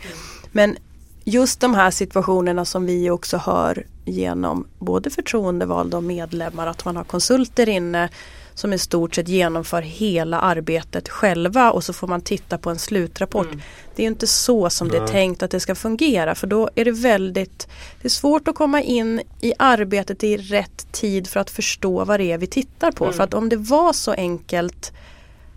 Men 0.51 0.77
just 1.25 1.60
de 1.60 1.74
här 1.74 1.91
situationerna 1.91 2.65
som 2.65 2.86
vi 2.86 3.10
också 3.10 3.38
hör 3.38 3.86
genom 4.05 4.67
både 4.79 5.10
förtroendevalda 5.10 5.98
och 5.98 6.03
medlemmar 6.03 6.67
att 6.67 6.86
man 6.86 6.96
har 6.96 7.03
konsulter 7.03 7.70
inne 7.70 8.10
som 8.53 8.74
i 8.74 8.77
stort 8.77 9.15
sett 9.15 9.27
genomför 9.27 9.82
hela 9.82 10.39
arbetet 10.39 11.10
själva 11.10 11.72
och 11.72 11.84
så 11.84 11.94
får 11.94 12.08
man 12.08 12.22
titta 12.22 12.58
på 12.58 12.70
en 12.70 12.79
slutrapport. 12.79 13.46
Mm. 13.46 13.62
Det 13.96 14.01
är 14.01 14.03
ju 14.03 14.12
inte 14.12 14.27
så 14.27 14.70
som 14.70 14.89
det 14.89 14.98
är 14.98 15.01
Nej. 15.01 15.12
tänkt 15.12 15.44
att 15.44 15.51
det 15.51 15.60
ska 15.60 15.75
fungera 15.75 16.36
för 16.36 16.48
då 16.48 16.70
är 16.75 16.86
det 16.86 16.91
väldigt 16.91 17.67
Det 18.01 18.08
är 18.08 18.10
svårt 18.10 18.48
att 18.48 18.55
komma 18.55 18.82
in 18.82 19.22
i 19.41 19.53
arbetet 19.60 20.24
i 20.24 20.38
rätt 20.38 20.91
tid 20.91 21.27
för 21.27 21.39
att 21.39 21.50
förstå 21.50 22.05
vad 22.05 22.20
det 22.20 22.32
är 22.32 22.38
vi 22.38 22.48
tittar 22.48 22.91
på. 22.91 23.03
Mm. 23.03 23.17
För 23.17 23.24
att 23.24 23.34
om 23.34 23.50
det 23.50 23.58
var 23.58 23.94
så 23.94 24.12
enkelt 24.12 24.91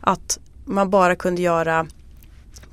att 0.00 0.38
man 0.64 0.90
bara 0.90 1.16
kunde 1.16 1.42
göra 1.42 1.87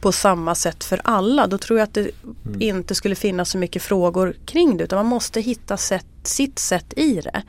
på 0.01 0.11
samma 0.11 0.55
sätt 0.55 0.83
för 0.83 1.01
alla 1.03 1.47
då 1.47 1.57
tror 1.57 1.79
jag 1.79 1.83
att 1.83 1.93
det 1.93 2.11
Mm. 2.45 2.61
inte 2.61 2.95
skulle 2.95 3.15
finnas 3.15 3.49
så 3.49 3.57
mycket 3.57 3.81
frågor 3.81 4.35
kring 4.45 4.77
det 4.77 4.83
utan 4.83 4.97
man 4.97 5.05
måste 5.05 5.41
hitta 5.41 5.77
sätt, 5.77 6.05
sitt 6.23 6.59
sätt 6.59 6.93
i 6.97 7.21
det. 7.21 7.41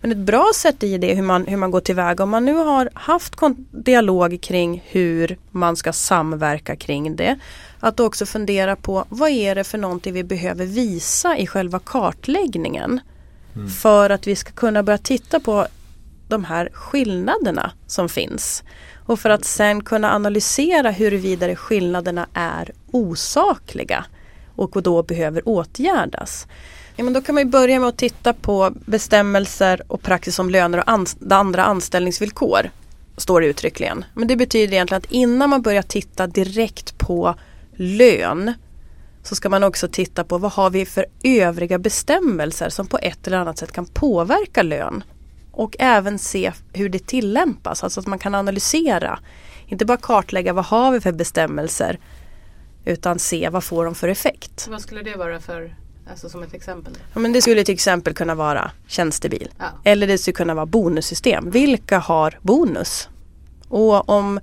Men 0.00 0.12
ett 0.12 0.18
bra 0.18 0.50
sätt 0.54 0.82
i 0.82 0.98
det 0.98 1.12
är 1.12 1.16
hur 1.16 1.22
man, 1.22 1.46
hur 1.46 1.56
man 1.56 1.70
går 1.70 1.80
tillväga. 1.80 2.24
Om 2.24 2.30
man 2.30 2.44
nu 2.44 2.54
har 2.54 2.90
haft 2.94 3.34
dialog 3.70 4.40
kring 4.40 4.84
hur 4.86 5.38
man 5.50 5.76
ska 5.76 5.92
samverka 5.92 6.76
kring 6.76 7.16
det. 7.16 7.38
Att 7.80 8.00
också 8.00 8.26
fundera 8.26 8.76
på 8.76 9.04
vad 9.08 9.30
är 9.30 9.54
det 9.54 9.64
för 9.64 9.78
någonting 9.78 10.12
vi 10.12 10.24
behöver 10.24 10.66
visa 10.66 11.36
i 11.36 11.46
själva 11.46 11.78
kartläggningen. 11.78 13.00
Mm. 13.54 13.68
För 13.68 14.10
att 14.10 14.26
vi 14.26 14.36
ska 14.36 14.52
kunna 14.52 14.82
börja 14.82 14.98
titta 14.98 15.40
på 15.40 15.66
de 16.32 16.44
här 16.44 16.68
skillnaderna 16.72 17.72
som 17.86 18.08
finns. 18.08 18.62
Och 19.06 19.20
för 19.20 19.30
att 19.30 19.44
sen 19.44 19.84
kunna 19.84 20.14
analysera 20.14 20.90
huruvida 20.90 21.56
skillnaderna 21.56 22.26
är 22.34 22.70
osakliga 22.90 24.04
och 24.56 24.82
då 24.82 25.02
behöver 25.02 25.48
åtgärdas. 25.48 26.46
Ja, 26.96 27.04
men 27.04 27.12
då 27.12 27.22
kan 27.22 27.34
man 27.34 27.44
ju 27.44 27.50
börja 27.50 27.80
med 27.80 27.88
att 27.88 27.98
titta 27.98 28.32
på 28.32 28.72
bestämmelser 28.86 29.82
och 29.88 30.02
praxis 30.02 30.38
om 30.38 30.50
löner 30.50 30.78
och 30.78 30.88
ans- 30.88 31.32
andra 31.34 31.64
anställningsvillkor. 31.64 32.70
Står 33.16 33.40
det 33.40 33.46
uttryckligen. 33.46 34.04
Men 34.14 34.28
det 34.28 34.36
betyder 34.36 34.74
egentligen 34.74 35.02
att 35.02 35.12
innan 35.12 35.50
man 35.50 35.62
börjar 35.62 35.82
titta 35.82 36.26
direkt 36.26 36.98
på 36.98 37.34
lön 37.76 38.52
så 39.22 39.34
ska 39.34 39.48
man 39.48 39.64
också 39.64 39.88
titta 39.88 40.24
på 40.24 40.38
vad 40.38 40.52
har 40.52 40.70
vi 40.70 40.86
för 40.86 41.06
övriga 41.22 41.78
bestämmelser 41.78 42.68
som 42.68 42.86
på 42.86 42.98
ett 43.02 43.26
eller 43.26 43.38
annat 43.38 43.58
sätt 43.58 43.72
kan 43.72 43.86
påverka 43.86 44.62
lön. 44.62 45.04
Och 45.52 45.76
även 45.78 46.18
se 46.18 46.52
hur 46.72 46.88
det 46.88 47.06
tillämpas, 47.06 47.84
alltså 47.84 48.00
att 48.00 48.06
man 48.06 48.18
kan 48.18 48.34
analysera. 48.34 49.18
Inte 49.66 49.84
bara 49.84 49.96
kartlägga 49.96 50.52
vad 50.52 50.64
har 50.64 50.92
vi 50.92 51.00
för 51.00 51.12
bestämmelser 51.12 51.98
utan 52.84 53.18
se 53.18 53.48
vad 53.48 53.64
får 53.64 53.84
de 53.84 53.94
för 53.94 54.08
effekt. 54.08 54.68
Vad 54.70 54.80
skulle 54.80 55.02
det 55.02 55.16
vara 55.16 55.40
för, 55.40 55.76
alltså 56.10 56.28
som 56.28 56.42
ett 56.42 56.54
exempel? 56.54 56.92
Ja, 57.12 57.20
men 57.20 57.32
det 57.32 57.42
skulle 57.42 57.64
till 57.64 57.74
exempel 57.74 58.14
kunna 58.14 58.34
vara 58.34 58.70
tjänstebil. 58.86 59.50
Ja. 59.58 59.64
Eller 59.84 60.06
det 60.06 60.18
skulle 60.18 60.34
kunna 60.34 60.54
vara 60.54 60.66
bonussystem. 60.66 61.50
Vilka 61.50 61.98
har 61.98 62.38
bonus? 62.42 63.08
Och 63.68 64.08
om 64.08 64.40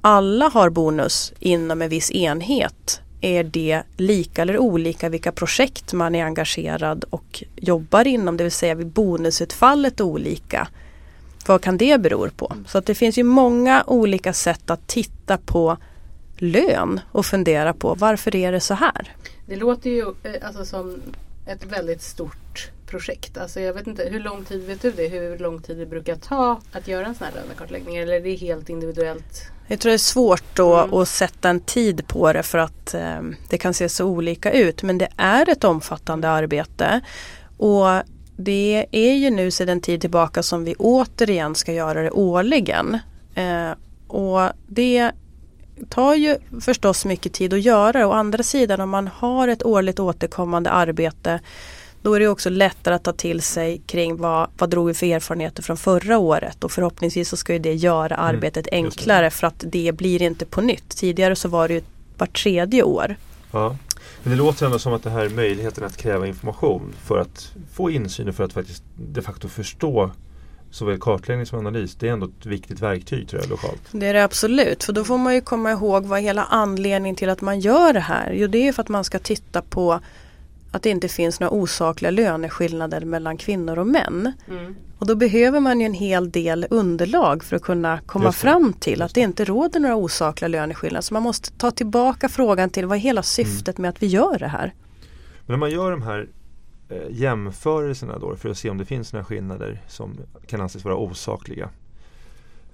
alla 0.00 0.48
har 0.48 0.70
bonus 0.70 1.32
inom 1.38 1.82
en 1.82 1.88
viss 1.88 2.10
enhet 2.10 3.00
är 3.24 3.44
det 3.44 3.82
lika 3.96 4.42
eller 4.42 4.58
olika 4.58 5.08
vilka 5.08 5.32
projekt 5.32 5.92
man 5.92 6.14
är 6.14 6.24
engagerad 6.24 7.04
och 7.10 7.44
jobbar 7.56 8.06
inom, 8.06 8.36
det 8.36 8.44
vill 8.44 8.52
säga 8.52 8.74
vid 8.74 8.86
bonusutfallet 8.86 10.00
olika. 10.00 10.68
Vad 11.46 11.62
kan 11.62 11.78
det 11.78 12.00
bero 12.00 12.30
på? 12.30 12.56
Så 12.66 12.78
att 12.78 12.86
det 12.86 12.94
finns 12.94 13.18
ju 13.18 13.22
många 13.22 13.84
olika 13.86 14.32
sätt 14.32 14.70
att 14.70 14.86
titta 14.86 15.38
på 15.38 15.76
lön 16.36 17.00
och 17.12 17.26
fundera 17.26 17.72
på 17.72 17.94
varför 17.94 18.36
är 18.36 18.52
det 18.52 18.60
så 18.60 18.74
här? 18.74 19.12
Det 19.46 19.56
låter 19.56 19.90
ju 19.90 20.14
eh, 20.22 20.46
alltså 20.46 20.64
som 20.64 21.02
ett 21.46 21.64
väldigt 21.64 22.02
stort 22.02 22.70
projekt. 22.86 23.38
Alltså 23.38 23.60
jag 23.60 23.74
vet 23.74 23.86
inte, 23.86 24.04
hur 24.04 24.20
lång 24.20 24.44
tid 24.44 24.66
vet 24.66 24.82
du 24.82 24.92
det? 24.92 25.08
Hur 25.08 25.38
lång 25.38 25.62
tid 25.62 25.78
det 25.78 25.86
brukar 25.86 26.16
ta 26.16 26.60
att 26.72 26.88
göra 26.88 27.06
en 27.06 27.14
sån 27.14 27.26
här 27.26 27.34
lönekartläggning? 27.34 27.96
Eller 27.96 28.12
är 28.12 28.20
det 28.20 28.34
helt 28.34 28.68
individuellt? 28.68 29.53
Jag 29.66 29.80
tror 29.80 29.90
det 29.90 29.96
är 29.96 29.98
svårt 29.98 30.56
då 30.56 30.74
Mm. 30.76 30.94
att 30.94 31.08
sätta 31.08 31.48
en 31.48 31.60
tid 31.60 32.08
på 32.08 32.32
det 32.32 32.42
för 32.42 32.58
att 32.58 32.94
eh, 32.94 33.20
det 33.48 33.58
kan 33.58 33.74
se 33.74 33.88
så 33.88 34.04
olika 34.04 34.52
ut. 34.52 34.82
Men 34.82 34.98
det 34.98 35.08
är 35.16 35.48
ett 35.50 35.64
omfattande 35.64 36.30
arbete. 36.30 37.00
Och 37.56 37.86
det 38.36 38.86
är 38.90 39.14
ju 39.14 39.30
nu 39.30 39.50
sedan 39.50 39.80
tid 39.80 40.00
tillbaka 40.00 40.42
som 40.42 40.64
vi 40.64 40.74
återigen 40.74 41.54
ska 41.54 41.72
göra 41.72 42.02
det 42.02 42.10
årligen. 42.10 42.98
Eh, 43.34 43.70
och 44.08 44.48
det 44.66 45.10
tar 45.88 46.14
ju 46.14 46.36
förstås 46.60 47.04
mycket 47.04 47.32
tid 47.32 47.54
att 47.54 47.60
göra. 47.60 48.06
Å 48.06 48.12
andra 48.12 48.42
sidan 48.42 48.80
om 48.80 48.90
man 48.90 49.08
har 49.08 49.48
ett 49.48 49.62
årligt 49.62 50.00
återkommande 50.00 50.70
arbete 50.70 51.40
då 52.04 52.14
är 52.14 52.20
det 52.20 52.28
också 52.28 52.50
lättare 52.50 52.94
att 52.94 53.02
ta 53.02 53.12
till 53.12 53.42
sig 53.42 53.82
kring 53.86 54.16
vad, 54.16 54.48
vad 54.58 54.70
drog 54.70 54.86
vi 54.86 54.94
för 54.94 55.06
erfarenheter 55.06 55.62
från 55.62 55.76
förra 55.76 56.18
året 56.18 56.64
och 56.64 56.72
förhoppningsvis 56.72 57.28
så 57.28 57.36
ska 57.36 57.52
ju 57.52 57.58
det 57.58 57.74
göra 57.74 58.16
arbetet 58.16 58.64
det. 58.64 58.76
enklare 58.76 59.30
för 59.30 59.46
att 59.46 59.64
det 59.66 59.92
blir 59.96 60.22
inte 60.22 60.46
på 60.46 60.60
nytt. 60.60 60.88
Tidigare 60.88 61.36
så 61.36 61.48
var 61.48 61.68
det 61.68 61.74
ju 61.74 61.82
vart 62.18 62.42
tredje 62.42 62.82
år. 62.82 63.16
Ja. 63.52 63.76
Men 64.22 64.30
det 64.30 64.38
låter 64.38 64.66
ändå 64.66 64.78
som 64.78 64.92
att 64.92 65.02
det 65.02 65.10
här 65.10 65.28
möjligheten 65.28 65.84
att 65.84 65.96
kräva 65.96 66.26
information 66.26 66.94
för 67.04 67.18
att 67.18 67.52
få 67.72 67.90
insyn 67.90 68.28
och 68.28 68.34
för 68.34 68.44
att 68.44 68.52
faktiskt 68.52 68.82
de 68.96 69.22
facto 69.22 69.48
förstå 69.48 70.10
såväl 70.70 70.98
kartläggning 71.00 71.46
som 71.46 71.58
analys. 71.58 71.94
Det 71.94 72.08
är 72.08 72.12
ändå 72.12 72.26
ett 72.26 72.46
viktigt 72.46 72.80
verktyg 72.80 73.28
tror 73.28 73.42
jag 73.42 73.50
lokalt. 73.50 73.82
Det 73.90 74.06
är 74.06 74.14
det 74.14 74.24
absolut, 74.24 74.84
för 74.84 74.92
då 74.92 75.04
får 75.04 75.18
man 75.18 75.34
ju 75.34 75.40
komma 75.40 75.70
ihåg 75.70 76.04
vad 76.04 76.20
hela 76.20 76.44
anledningen 76.44 77.16
till 77.16 77.28
att 77.28 77.40
man 77.40 77.60
gör 77.60 77.92
det 77.92 78.00
här. 78.00 78.32
Jo 78.32 78.46
det 78.46 78.68
är 78.68 78.72
för 78.72 78.82
att 78.82 78.88
man 78.88 79.04
ska 79.04 79.18
titta 79.18 79.62
på 79.62 80.00
att 80.74 80.82
det 80.82 80.90
inte 80.90 81.08
finns 81.08 81.40
några 81.40 81.50
osakliga 81.50 82.10
löneskillnader 82.10 83.00
mellan 83.04 83.36
kvinnor 83.36 83.78
och 83.78 83.86
män. 83.86 84.32
Mm. 84.48 84.74
Och 84.98 85.06
då 85.06 85.14
behöver 85.14 85.60
man 85.60 85.80
ju 85.80 85.86
en 85.86 85.94
hel 85.94 86.30
del 86.30 86.66
underlag 86.70 87.44
för 87.44 87.56
att 87.56 87.62
kunna 87.62 88.00
komma 88.06 88.32
fram 88.32 88.72
till 88.72 89.02
att 89.02 89.14
det 89.14 89.20
inte 89.20 89.44
råder 89.44 89.80
några 89.80 89.96
osakliga 89.96 90.48
löneskillnader. 90.48 91.02
Så 91.02 91.14
man 91.14 91.22
måste 91.22 91.52
ta 91.52 91.70
tillbaka 91.70 92.28
frågan 92.28 92.70
till 92.70 92.86
vad 92.86 92.96
är 92.98 93.00
hela 93.00 93.22
syftet 93.22 93.78
med 93.78 93.88
att 93.88 94.02
vi 94.02 94.06
gör 94.06 94.38
det 94.38 94.48
här. 94.48 94.74
Men 95.46 95.54
om 95.54 95.60
man 95.60 95.70
gör 95.70 95.90
de 95.90 96.02
här 96.02 96.28
eh, 96.88 96.96
jämförelserna 97.10 98.18
då 98.18 98.36
för 98.36 98.48
att 98.48 98.58
se 98.58 98.70
om 98.70 98.78
det 98.78 98.84
finns 98.84 99.12
några 99.12 99.24
skillnader 99.24 99.82
som 99.88 100.20
kan 100.46 100.60
anses 100.60 100.84
vara 100.84 100.96
osakliga. 100.96 101.68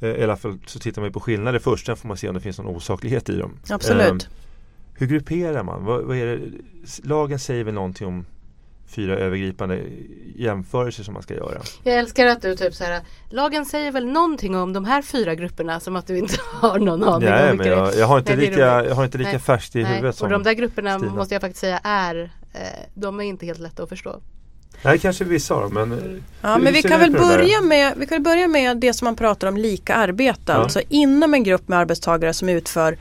Eh, 0.01 0.09
I 0.09 0.23
alla 0.23 0.37
fall 0.37 0.59
så 0.67 0.79
tittar 0.79 1.03
man 1.03 1.09
ju 1.09 1.13
på 1.13 1.21
skillnader 1.21 1.59
först, 1.59 1.87
sen 1.87 1.97
får 1.97 2.09
man 2.09 2.17
se 2.17 2.29
om 2.29 2.35
det 2.35 2.41
finns 2.41 2.59
någon 2.59 2.77
osaklighet 2.77 3.29
i 3.29 3.37
dem. 3.37 3.53
Absolut. 3.69 4.23
Eh, 4.23 4.29
hur 5.01 5.07
grupperar 5.07 5.63
man? 5.63 5.85
Vad, 5.85 6.05
vad 6.05 6.17
är 6.17 6.27
det? 6.27 6.41
Lagen 7.03 7.39
säger 7.39 7.65
väl 7.65 7.75
någonting 7.75 8.07
om 8.07 8.25
fyra 8.89 9.17
övergripande 9.19 9.81
jämförelser 10.37 11.03
som 11.05 11.15
man 11.15 11.23
ska 11.23 11.35
göra. 11.35 11.61
Jag 11.83 11.95
älskar 11.99 12.27
att 12.27 12.43
du 12.43 12.57
typ 12.57 12.75
så 12.75 12.85
här 12.85 13.01
Lagen 13.31 13.65
säger 13.67 13.93
väl 13.93 14.07
någonting 14.07 14.57
om 14.57 14.73
de 14.73 14.85
här 14.85 15.03
fyra 15.03 15.35
grupperna 15.35 15.81
som 15.81 15.97
att 15.97 16.07
du 16.07 16.19
inte 16.19 16.35
har 16.53 16.79
någon 16.79 17.05
aning 17.05 17.29
Nej, 17.29 17.51
om 17.51 17.57
men 17.57 17.67
jag, 17.67 17.95
jag 17.97 18.07
har 18.07 18.19
inte 18.19 18.37
Nej, 18.37 18.51
lika, 18.51 18.85
jag 18.85 18.95
har 18.95 19.05
inte 19.05 19.19
lika 19.19 19.31
Nej. 19.31 19.41
färskt 19.41 19.77
i 19.77 19.83
Nej, 19.83 19.93
huvudet 19.93 20.15
och 20.15 20.19
som 20.19 20.31
de 20.31 20.43
där 20.43 20.53
grupperna 20.53 20.99
Stina. 20.99 21.15
måste 21.15 21.35
jag 21.35 21.41
faktiskt 21.41 21.61
säga 21.61 21.81
är 21.85 22.33
eh, 22.53 22.61
De 22.95 23.21
är 23.21 23.25
inte 23.25 23.47
helt 23.47 23.59
lätta 23.61 23.83
att 23.83 23.89
förstå. 23.89 24.21
Nej, 24.85 24.99
kanske 24.99 25.25
vissa 25.25 25.55
av 25.55 25.61
dem 25.63 25.75
men 25.75 25.93
Mm. 25.93 26.23
Ja, 26.43 26.59
men 26.59 26.73
vi 26.73 26.83
kan 26.83 27.01
väl 27.01 27.13
börja 27.13 27.61
med, 27.61 27.95
vi 27.97 28.07
kan 28.07 28.23
börja 28.23 28.49
med 28.49 28.77
det 28.77 28.93
som 28.93 29.05
man 29.05 29.17
pratar 29.17 29.49
om 29.49 29.57
lika 29.57 29.95
arbete. 29.95 30.41
Ja. 30.47 30.55
Alltså 30.55 30.81
inom 30.89 31.35
en 31.35 31.43
grupp 31.45 31.69
med 31.69 31.79
arbetstagare 31.79 32.33
som 32.33 32.49
utför 32.49 32.97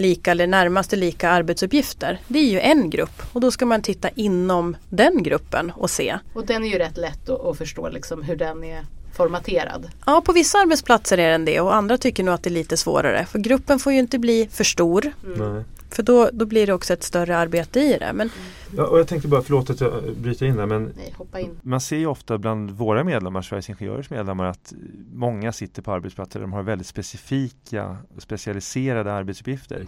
lika 0.00 0.30
eller 0.30 0.46
närmaste 0.46 0.96
lika 0.96 1.30
arbetsuppgifter. 1.30 2.18
Det 2.28 2.38
är 2.38 2.50
ju 2.50 2.60
en 2.60 2.90
grupp 2.90 3.22
och 3.32 3.40
då 3.40 3.50
ska 3.50 3.66
man 3.66 3.82
titta 3.82 4.08
inom 4.08 4.76
den 4.88 5.22
gruppen 5.22 5.72
och 5.76 5.90
se. 5.90 6.18
Och 6.34 6.46
den 6.46 6.64
är 6.64 6.68
ju 6.68 6.78
rätt 6.78 6.96
lätt 6.96 7.28
att, 7.30 7.58
förstå 7.58 7.88
liksom 7.88 8.22
hur 8.22 8.36
den 8.36 8.64
är 8.64 8.86
formaterad. 9.12 9.90
Ja, 10.06 10.22
på 10.26 10.32
vissa 10.32 10.58
arbetsplatser 10.58 11.18
är 11.18 11.30
den 11.30 11.44
det 11.44 11.60
och 11.60 11.74
andra 11.74 11.98
tycker 11.98 12.24
nog 12.24 12.34
att 12.34 12.42
det 12.42 12.50
är 12.50 12.52
lite 12.52 12.76
svårare. 12.76 13.26
För 13.26 13.38
gruppen 13.38 13.78
får 13.78 13.92
ju 13.92 13.98
inte 13.98 14.18
bli 14.18 14.48
för 14.52 14.64
stor. 14.64 15.12
nej. 15.36 15.64
För 15.94 16.02
då, 16.02 16.30
då 16.32 16.46
blir 16.46 16.66
det 16.66 16.72
också 16.72 16.92
ett 16.92 17.02
större 17.02 17.36
arbete 17.36 17.80
i 17.80 17.96
det. 18.00 18.12
Men 18.12 18.30
Ja, 18.76 18.86
och 18.86 18.98
jag 18.98 19.08
tänkte 19.08 19.28
bara, 19.28 19.42
förlåt 19.42 19.70
att 19.70 19.80
jag 19.80 20.16
bryter 20.16 20.46
in 20.46 20.56
där 20.56 20.66
men 20.66 20.92
Nej, 20.96 21.14
hoppa 21.18 21.40
in. 21.40 21.58
man 21.62 21.80
ser 21.80 21.96
ju 21.96 22.06
ofta 22.06 22.38
bland 22.38 22.70
våra 22.70 23.04
medlemmar, 23.04 23.42
Sveriges 23.42 23.68
Ingenjörers 23.68 24.10
medlemmar, 24.10 24.44
att 24.44 24.72
många 25.12 25.52
sitter 25.52 25.82
på 25.82 25.92
arbetsplatser 25.92 26.38
där 26.38 26.46
de 26.46 26.52
har 26.52 26.62
väldigt 26.62 26.86
specifika 26.86 27.96
och 28.16 28.22
specialiserade 28.22 29.12
arbetsuppgifter. 29.12 29.86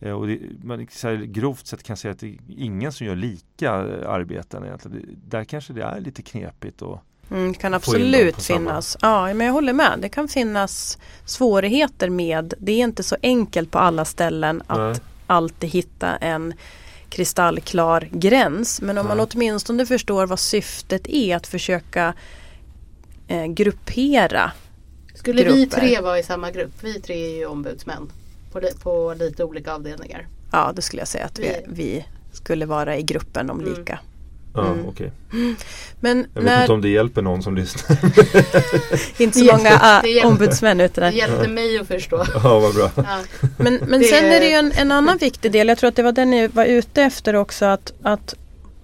Eh, 0.00 0.12
Och 0.12 0.26
det, 0.26 0.38
man 0.64 0.86
så 0.90 1.08
här, 1.08 1.14
grovt 1.16 1.66
sett 1.66 1.82
kan 1.82 1.96
säga 1.96 2.12
att 2.12 2.18
det 2.18 2.26
är 2.28 2.36
ingen 2.56 2.92
som 2.92 3.06
gör 3.06 3.16
lika 3.16 3.70
arbeten 4.08 4.64
egentligen. 4.64 5.18
Där 5.28 5.44
kanske 5.44 5.72
det 5.72 5.82
är 5.82 6.00
lite 6.00 6.22
knepigt. 6.22 6.82
Och, 6.82 6.98
Mm, 7.30 7.52
det 7.52 7.58
kan 7.58 7.74
absolut 7.74 8.42
finnas. 8.42 8.96
Ja, 9.00 9.34
men 9.34 9.46
jag 9.46 9.54
håller 9.54 9.72
med. 9.72 9.98
Det 10.02 10.08
kan 10.08 10.28
finnas 10.28 10.98
svårigheter 11.24 12.10
med. 12.10 12.54
Det 12.58 12.72
är 12.72 12.78
inte 12.84 13.02
så 13.02 13.16
enkelt 13.22 13.70
på 13.70 13.78
alla 13.78 14.04
ställen 14.04 14.62
att 14.66 14.78
Nej. 14.78 14.94
Alltid 15.26 15.70
hitta 15.70 16.16
en 16.16 16.54
kristallklar 17.08 18.08
gräns. 18.12 18.80
Men 18.80 18.98
om 18.98 19.06
man 19.06 19.16
Nej. 19.16 19.26
åtminstone 19.34 19.86
förstår 19.86 20.26
vad 20.26 20.38
syftet 20.38 21.06
är 21.08 21.36
att 21.36 21.46
försöka 21.46 22.14
eh, 23.28 23.46
gruppera. 23.46 24.52
Skulle 25.14 25.44
vi 25.44 25.60
Grupper. 25.64 25.80
tre 25.80 26.00
vara 26.00 26.18
i 26.18 26.22
samma 26.22 26.50
grupp? 26.50 26.72
Vi 26.80 27.00
tre 27.00 27.26
är 27.26 27.36
ju 27.38 27.46
ombudsmän 27.46 28.12
på, 28.52 28.60
li- 28.60 28.74
på 28.82 29.14
lite 29.18 29.44
olika 29.44 29.72
avdelningar. 29.74 30.26
Ja, 30.52 30.72
det 30.76 30.82
skulle 30.82 31.00
jag 31.00 31.08
säga 31.08 31.24
att 31.24 31.38
vi, 31.38 31.42
Vi- 31.42 31.64
vi 31.66 32.04
skulle 32.32 32.66
vara 32.66 32.96
i 32.96 33.02
gruppen 33.02 33.50
om 33.50 33.60
Mm. 33.60 33.74
Ja, 34.54 34.66
Mm. 34.66 34.86
okej. 34.88 35.12
Men 36.00 36.26
Jag 36.34 36.42
vet 36.42 36.50
när, 36.52 36.60
inte 36.60 36.72
om 36.72 36.80
det 36.80 36.88
hjälper 36.88 37.22
någon 37.22 37.42
som 37.42 37.56
lyssnar. 37.56 37.98
inte 39.22 39.38
så 39.38 39.44
Det 39.44 39.52
många 39.56 40.00
det 40.02 40.08
hjälper. 40.08 40.28
ombudsmän 40.28 40.80
ute 40.80 41.00
Det 41.00 41.06
där. 41.06 41.12
hjälpte 41.12 41.48
mig 41.48 41.78
att 41.78 41.86
förstå. 41.88 42.24
ja, 42.34 42.58
vad 42.60 42.74
bra. 42.74 42.90
Ja. 42.96 43.18
Men, 43.58 43.74
men 43.86 44.00
Det- 44.00 44.06
sen 44.06 44.24
är 44.24 44.40
det 44.40 44.46
ju 44.46 44.52
en, 44.54 44.72
en 44.72 44.92
annan 44.92 45.18
viktig 45.18 45.52
del. 45.52 45.68
Jag 45.68 45.78
tror 45.78 45.88
att 45.88 45.96
det 45.96 46.02
var 46.02 46.12
den 46.12 46.30
ni 46.30 46.46
var 46.48 46.64
ute 46.64 47.02
efter 47.02 47.36
också. 47.36 47.64
Att, 47.64 47.92
att 48.02 48.34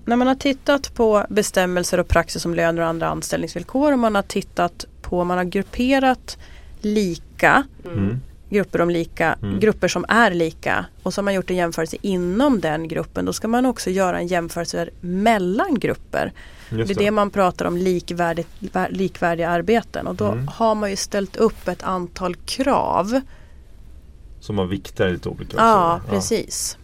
när 0.04 0.16
man 0.16 0.26
har 0.26 0.34
tittat 0.34 0.94
på 0.94 1.26
bestämmelser 1.28 2.00
och 2.00 2.08
praxis 2.08 2.44
om 2.44 2.54
löner 2.54 2.82
och 2.82 2.88
andra 2.88 3.08
anställningsvillkor 3.08 3.92
och 3.92 3.98
man 3.98 4.14
har 4.14 4.22
tittat 4.22 4.84
på, 5.02 5.24
man 5.24 5.36
har 5.38 5.44
grupperat 5.44 6.38
lika 6.80 7.62
Mm. 7.84 8.20
Grupper 8.50 8.80
om 8.80 8.90
lika, 8.90 9.37
Mm. 9.42 9.61
grupper 9.61 9.88
som 9.88 10.04
är 10.09 10.30
lika 10.30 10.87
och 11.02 11.14
så 11.14 11.19
har 11.21 11.25
man 11.25 11.35
gjort 11.35 11.50
en 11.50 11.57
jämförelse 11.57 11.97
inom 12.02 12.61
den 12.61 12.88
gruppen. 12.88 13.25
Då 13.25 13.33
ska 13.33 13.49
man 13.49 13.66
också 13.66 13.90
göra 13.90 14.19
en 14.19 14.26
jämförelse 14.26 14.88
mellan 15.00 15.78
grupper. 15.78 16.33
Just 16.71 16.88
Det 16.88 16.95
är 16.95 17.04
det 17.04 17.11
man 17.11 17.30
pratar 17.30 17.64
om 17.64 17.76
likvärdigt, 17.76 18.49
vär- 18.61 18.90
likvärdiga 18.90 19.49
arbeten 19.49 20.07
och 20.07 20.14
då 20.14 20.26
Mm. 20.26 20.49
har 20.49 20.75
man 20.75 20.90
ju 20.90 20.97
ställt 20.97 21.37
upp 21.37 21.69
ett 21.69 21.83
antal 21.83 22.35
krav. 22.37 23.21
Som 24.40 24.57
man 24.57 24.69
viktar 24.69 25.09
lite 25.11 25.28
olika. 25.28 25.45
också. 25.45 25.57
Ja, 25.59 26.00
precis. 26.11 26.76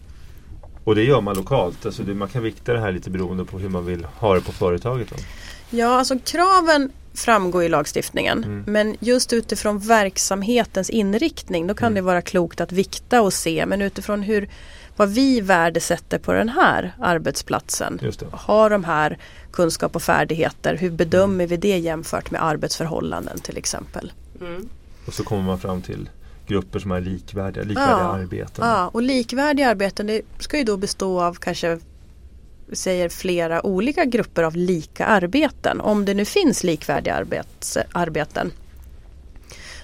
Och 0.85 0.95
det 0.95 1.03
gör 1.05 1.21
man 1.21 1.37
lokalt. 1.37 1.87
Alltså 1.87 2.03
det, 2.03 2.15
man 2.15 2.29
kan 2.29 2.43
vikta 2.43 2.73
det 2.73 2.81
här 2.81 2.93
lite 2.93 3.11
beroende 3.11 3.45
på 3.45 3.59
hur 3.59 3.69
man 3.69 3.87
vill 3.87 4.05
ha 4.05 4.35
det 4.35 4.41
på 4.41 4.53
företaget. 4.53 5.11
Då. 5.11 5.17
Ja, 5.71 5.87
alltså 5.99 6.19
kraven 6.25 6.91
framgår 7.17 7.63
i 7.65 7.69
lagstiftningen. 7.69 8.45
Mm. 8.45 8.65
Men 8.67 8.97
just 9.01 9.33
utifrån 9.33 9.79
verksamhetens 9.79 10.91
inriktning 10.91 11.67
då 11.67 11.75
kan 11.75 11.87
Mm. 11.87 11.95
det 11.95 12.01
vara 12.01 12.23
klokt 12.23 12.61
att 12.61 12.73
vikta 12.73 13.23
och 13.23 13.33
se. 13.33 13.67
Men 13.67 13.83
utifrån 13.83 14.23
hur, 14.23 14.49
vad 14.97 15.09
vi 15.09 15.41
värdesätter 15.41 16.19
på 16.19 16.33
den 16.33 16.49
här 16.49 16.93
arbetsplatsen. 17.01 18.01
Har 18.33 18.71
de 18.71 18.85
här 18.85 19.19
kunskap 19.53 19.97
och 19.97 20.03
färdigheter. 20.03 20.77
Hur 20.77 20.91
bedömer 20.91 21.47
vi 21.47 21.57
det 21.57 21.79
jämfört 21.79 22.31
med 22.31 22.45
arbetsförhållanden 22.45 23.39
till 23.41 23.57
exempel. 23.57 24.13
Mm. 24.41 24.69
Och 25.07 25.15
så 25.15 25.25
kommer 25.25 25.43
man 25.43 25.59
fram 25.59 25.83
till 25.83 26.09
grupper 26.47 26.79
som 26.79 26.91
är 26.91 27.01
likvärdiga, 27.01 27.65
likvärdiga 27.65 27.97
Ja. 27.99 28.15
arbeten. 28.15 28.65
Ja, 28.69 28.89
och 28.89 29.03
likvärdiga 29.03 29.69
arbeten 29.71 30.07
det 30.07 30.23
ska 30.39 30.59
ju 30.59 30.65
då 30.65 30.77
bestå 30.77 31.21
av 31.23 31.35
kanske 31.35 31.79
säger 32.73 33.09
flera 33.09 33.67
olika 33.67 34.05
grupper 34.05 34.43
av 34.43 34.57
lika 34.57 35.07
arbeten. 35.07 35.81
Om 35.81 36.05
det 36.05 36.15
nu 36.15 36.25
finns 36.25 36.65
likvärdiga 36.65 37.15
arbets, 37.15 37.79
arbeten. 37.93 38.53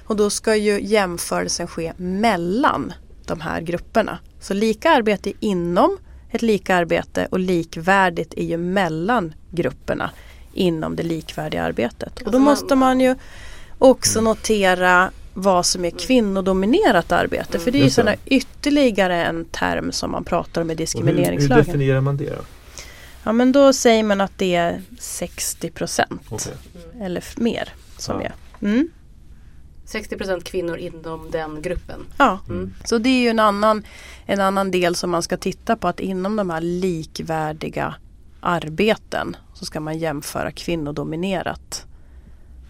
Och 0.04 0.16
då 0.16 0.30
ska 0.30 0.56
ju 0.56 0.80
jämförelsen 0.82 1.66
ske 1.66 1.92
mellan 1.96 2.92
de 3.26 3.40
här 3.40 3.60
grupperna. 3.60 4.18
Så 4.40 4.54
lika 4.54 4.90
arbete 4.90 5.30
är 5.30 5.34
inom 5.40 5.98
ett 6.30 6.42
lika 6.42 6.76
arbete 6.76 7.28
och 7.30 7.38
likvärdigt 7.38 8.34
är 8.36 8.44
ju 8.44 8.56
mellan 8.56 9.34
grupperna 9.50 10.10
inom 10.54 10.96
det 10.96 11.02
likvärdiga 11.02 11.62
arbetet. 11.62 12.18
Och 12.18 12.24
då 12.24 12.28
Alltså 12.28 12.38
måste 12.38 12.74
man 12.74 13.00
ju 13.00 13.14
också 13.78 14.20
notera 14.20 15.10
vad 15.34 15.66
som 15.66 15.84
är 15.84 15.90
kvinnodominerat 15.90 17.12
arbete. 17.12 17.58
För 17.58 17.70
det 17.70 17.78
är 17.80 17.84
ju 17.84 17.90
sådana 17.90 18.16
ytterligare 18.26 19.24
en 19.24 19.44
term 19.44 19.92
som 19.92 20.10
man 20.10 20.24
pratar 20.24 20.62
om 20.62 20.70
i 20.70 20.74
Och 20.74 20.78
hur, 20.78 20.78
hur 20.78 20.84
diskrimineringslagen. 20.84 21.64
definierar 21.64 22.00
man 22.00 22.16
det 22.16 22.30
då? 22.30 22.42
Ja 23.24 23.32
men 23.32 23.52
då 23.52 23.72
säger 23.72 24.04
man 24.04 24.20
att 24.20 24.38
det 24.38 24.54
är 24.54 24.82
60 24.98 25.70
procent 25.70 26.22
Okej. 26.30 26.52
eller 27.00 27.24
mer 27.36 27.68
som 27.98 28.20
Ja. 28.20 28.26
är. 28.26 28.32
Mm. 28.68 28.88
60% 29.86 30.42
kvinnor 30.44 30.76
inom 30.76 31.30
den 31.30 31.62
gruppen. 31.62 32.00
Ja, 32.18 32.40
Mm. 32.48 32.74
så 32.84 32.98
det 32.98 33.08
är 33.08 33.20
ju 33.22 33.28
en 33.28 33.38
annan, 33.38 33.82
en 34.26 34.40
annan 34.40 34.70
del 34.70 34.94
som 34.94 35.10
man 35.10 35.22
ska 35.22 35.36
titta 35.36 35.76
på 35.76 35.88
att 35.88 36.00
inom 36.00 36.36
de 36.36 36.50
här 36.50 36.60
likvärdiga 36.60 37.94
arbeten 38.40 39.36
så 39.54 39.64
ska 39.64 39.80
man 39.80 39.98
jämföra 39.98 40.50
kvinnodominerat 40.50 41.86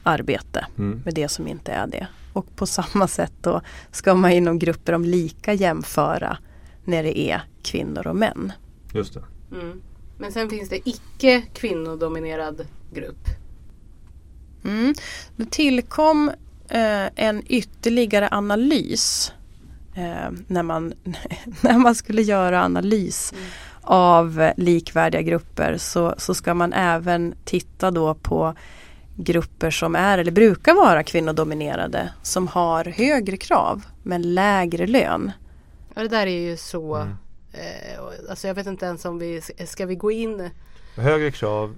arbete 0.02 0.66
Mm. 0.78 1.02
med 1.04 1.14
det 1.14 1.28
som 1.28 1.48
inte 1.48 1.72
är 1.72 1.86
det. 1.86 2.06
Och 2.32 2.56
på 2.56 2.66
samma 2.66 3.08
sätt 3.08 3.32
då 3.40 3.60
ska 3.90 4.14
man 4.14 4.30
inom 4.32 4.58
grupper 4.58 4.92
om 4.92 5.04
lika 5.04 5.52
jämföra 5.52 6.38
när 6.84 7.02
det 7.02 7.18
är 7.18 7.42
kvinnor 7.62 8.06
och 8.06 8.16
män. 8.16 8.52
Just 8.94 9.14
det. 9.14 9.22
Mm. 9.52 9.82
Men 10.22 10.32
sen 10.32 10.50
finns 10.50 10.68
det 10.68 10.88
icke 10.88 11.42
kvinnodominerad 11.52 12.66
grupp. 12.94 13.28
Mm. 14.64 14.94
Det 15.36 15.50
tillkom 15.50 16.28
eh, 16.68 17.06
en 17.14 17.42
ytterligare 17.46 18.28
analys 18.30 19.32
eh, 19.94 20.30
när, 20.46 20.62
man, 20.62 20.92
när 21.60 21.78
man 21.78 21.94
skulle 21.94 22.22
göra 22.22 22.64
analys 22.64 23.32
Mm. 23.32 23.44
av 23.82 24.52
likvärdiga 24.56 25.22
grupper 25.22 25.76
så, 25.78 26.14
så 26.18 26.34
ska 26.34 26.54
man 26.54 26.72
även 26.72 27.34
titta 27.44 27.90
då 27.90 28.14
på 28.14 28.54
grupper 29.16 29.70
som 29.70 29.96
är 29.96 30.18
eller 30.18 30.32
brukar 30.32 30.74
vara 30.74 31.02
kvinnodominerade 31.02 32.12
som 32.22 32.48
har 32.48 32.84
högre 32.84 33.36
krav 33.36 33.82
men 34.02 34.34
lägre 34.34 34.86
lön. 34.86 35.32
Ja 35.94 36.02
det 36.02 36.08
där 36.08 36.26
är 36.26 36.50
ju 36.50 36.56
så 36.56 36.96
Mm. 36.96 37.16
Eh, 37.52 38.30
Alltså 38.30 38.46
jag 38.46 38.54
vet 38.54 38.66
inte 38.66 38.86
ens 38.86 39.04
om 39.04 39.18
vi 39.18 39.40
Ska 39.66 39.86
vi 39.86 39.94
gå 39.94 40.10
in 40.10 40.50
Högre 40.96 41.30
krav 41.30 41.74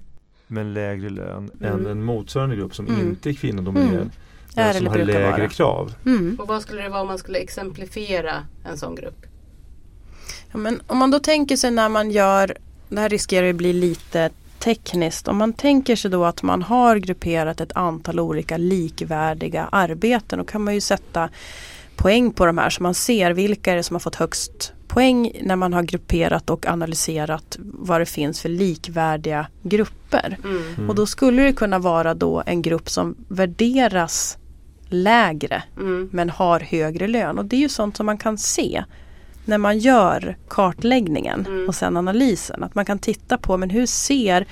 men 0.47 0.75
lägre 0.75 1.11
lön 1.11 1.51
än 1.61 1.67
Mm. 1.73 1.87
en 1.87 2.03
motsvarande 2.05 2.57
grupp 2.57 2.75
som 2.75 2.87
Mm. 2.87 3.01
inte 3.01 3.31
är 3.31 3.33
kvinnodominerad. 3.35 3.95
Mm. 3.95 4.11
Men 4.57 4.65
Är 4.65 4.73
som 4.73 4.87
eller 4.87 4.91
har 4.99 5.05
lägre 5.07 5.31
vara. 5.31 5.49
krav. 5.49 5.95
Mm. 6.07 6.37
Och 6.41 6.49
vad 6.49 6.63
skulle 6.63 6.83
det 6.83 6.89
vara 6.89 7.01
om 7.01 7.07
man 7.07 7.19
skulle 7.19 7.39
exemplifiera 7.39 8.47
en 8.65 8.79
sån 8.79 8.95
grupp? 8.95 9.27
Ja, 10.53 10.59
men 10.59 10.83
om 10.87 10.99
man 10.99 11.11
då 11.11 11.19
tänker 11.19 11.57
sig 11.57 11.71
när 11.71 11.89
man 11.89 12.11
gör, 12.11 12.57
det 12.89 13.01
här 13.01 13.09
riskerar 13.09 13.51
att 13.51 13.57
bli 13.57 13.73
lite 13.73 14.31
tekniskt, 14.59 15.29
om 15.29 15.37
man 15.37 15.53
tänker 15.53 15.97
sig 15.97 16.11
då 16.11 16.25
att 16.25 16.43
man 16.43 16.63
har 16.63 16.97
grupperat 16.97 17.61
ett 17.61 17.73
antal 17.75 18.21
olika 18.21 18.57
likvärdiga 18.57 19.69
arbeten 19.73 20.39
då 20.39 20.45
kan 20.45 20.65
man 20.65 20.75
ju 20.75 20.81
sätta 20.81 21.29
poäng 21.97 22.31
på 22.33 22.47
de 22.47 22.59
här 22.59 22.71
så 22.71 22.83
man 22.83 22.95
ser 22.95 23.31
vilka 23.31 23.73
är 23.73 23.77
det 23.77 23.83
som 23.83 23.95
har 23.95 24.01
fått 24.01 24.15
högst 24.15 24.73
poäng 24.95 25.33
när 25.43 25.57
man 25.57 25.73
har 25.73 25.83
grupperat 25.83 26.51
och 26.51 26.67
analyserat 26.67 27.57
vad 27.61 28.01
det 28.01 28.07
finns 28.07 28.41
för 28.41 28.49
likvärdiga 28.49 29.47
grupper. 29.63 30.39
Mm. 30.45 30.63
Mm. 30.77 30.91
Och 30.91 30.95
då 30.95 31.07
skulle 31.07 31.43
det 31.43 31.53
kunna 31.53 31.79
vara 31.79 32.15
då 32.15 32.43
en 32.47 32.63
grupp 32.63 32.91
som 32.91 33.15
värderas 33.29 34.39
lägre 34.89 35.63
Mm. 35.77 36.09
men 36.13 36.31
har 36.31 36.61
högre 36.61 37.09
lön 37.09 37.39
och 37.39 37.45
det 37.45 37.57
är 37.57 37.61
ju 37.61 37.69
sånt 37.69 37.97
som 37.97 38.07
man 38.07 38.19
kan 38.19 38.39
se 38.39 38.85
när 39.45 39.59
man 39.59 39.79
gör 39.79 40.37
kartläggningen 40.49 41.47
mm. 41.47 41.69
och 41.69 41.75
sen 41.75 41.97
analysen. 41.97 42.63
Att 42.63 42.75
man 42.75 42.85
kan 42.85 42.99
titta 42.99 43.39
på 43.39 43.57
men 43.57 43.71
hur 43.71 43.87
ser 43.87 44.47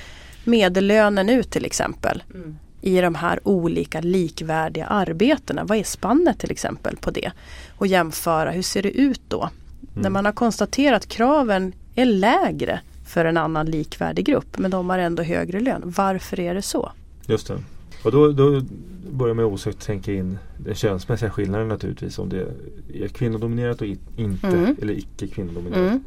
medellönen 0.44 1.28
ut 1.28 1.50
till 1.50 1.64
exempel. 1.64 2.22
Mm. 2.35 2.59
i 2.85 3.00
de 3.00 3.14
här 3.14 3.40
olika 3.48 4.00
likvärdiga 4.00 4.87
arbetena. 4.87 5.64
Vad 5.64 5.78
är 5.78 5.85
spannet 5.85 6.38
till 6.38 6.50
exempel 6.50 6.96
på 6.96 7.11
det? 7.11 7.33
Och 7.78 7.87
jämföra, 7.87 8.50
hur 8.50 8.62
ser 8.62 8.83
det 8.83 8.90
ut 8.90 9.20
då? 9.28 9.50
Mm. 9.92 10.02
När 10.02 10.11
man 10.11 10.24
har 10.24 10.33
konstaterat 10.33 10.96
att 10.96 11.09
kraven 11.09 11.72
är 11.94 12.05
lägre 12.05 12.81
för 13.07 13.24
en 13.24 13.37
annan 13.37 13.66
likvärdig 13.66 14.24
grupp 14.26 14.59
men 14.59 14.70
de 14.70 14.90
har 14.90 14.98
ändå 14.98 15.22
högre 15.22 15.61
lön. 15.61 15.83
Varför 15.85 16.40
är 16.40 16.55
det 16.55 16.62
så? 16.62 16.92
Just 17.26 17.46
det. 17.46 17.59
Och 18.05 18.12
då, 18.12 18.33
då 18.33 18.62
börjar 19.11 19.35
man 19.35 19.44
osökt 19.44 19.87
tänka 19.87 20.12
in 20.12 20.38
den 20.57 20.74
könsmässiga 20.74 21.31
skillnaden 21.31 21.68
naturligtvis. 21.68 22.18
Om 22.18 22.28
det 22.28 22.46
är 22.94 23.09
kvinnodominerat 23.09 23.81
och 23.81 23.87
inte 24.16 24.46
mm. 24.46 24.76
eller 24.83 24.94
icke 24.94 25.26
kvinnodominerat. 25.26 25.90
Mm. 25.90 26.05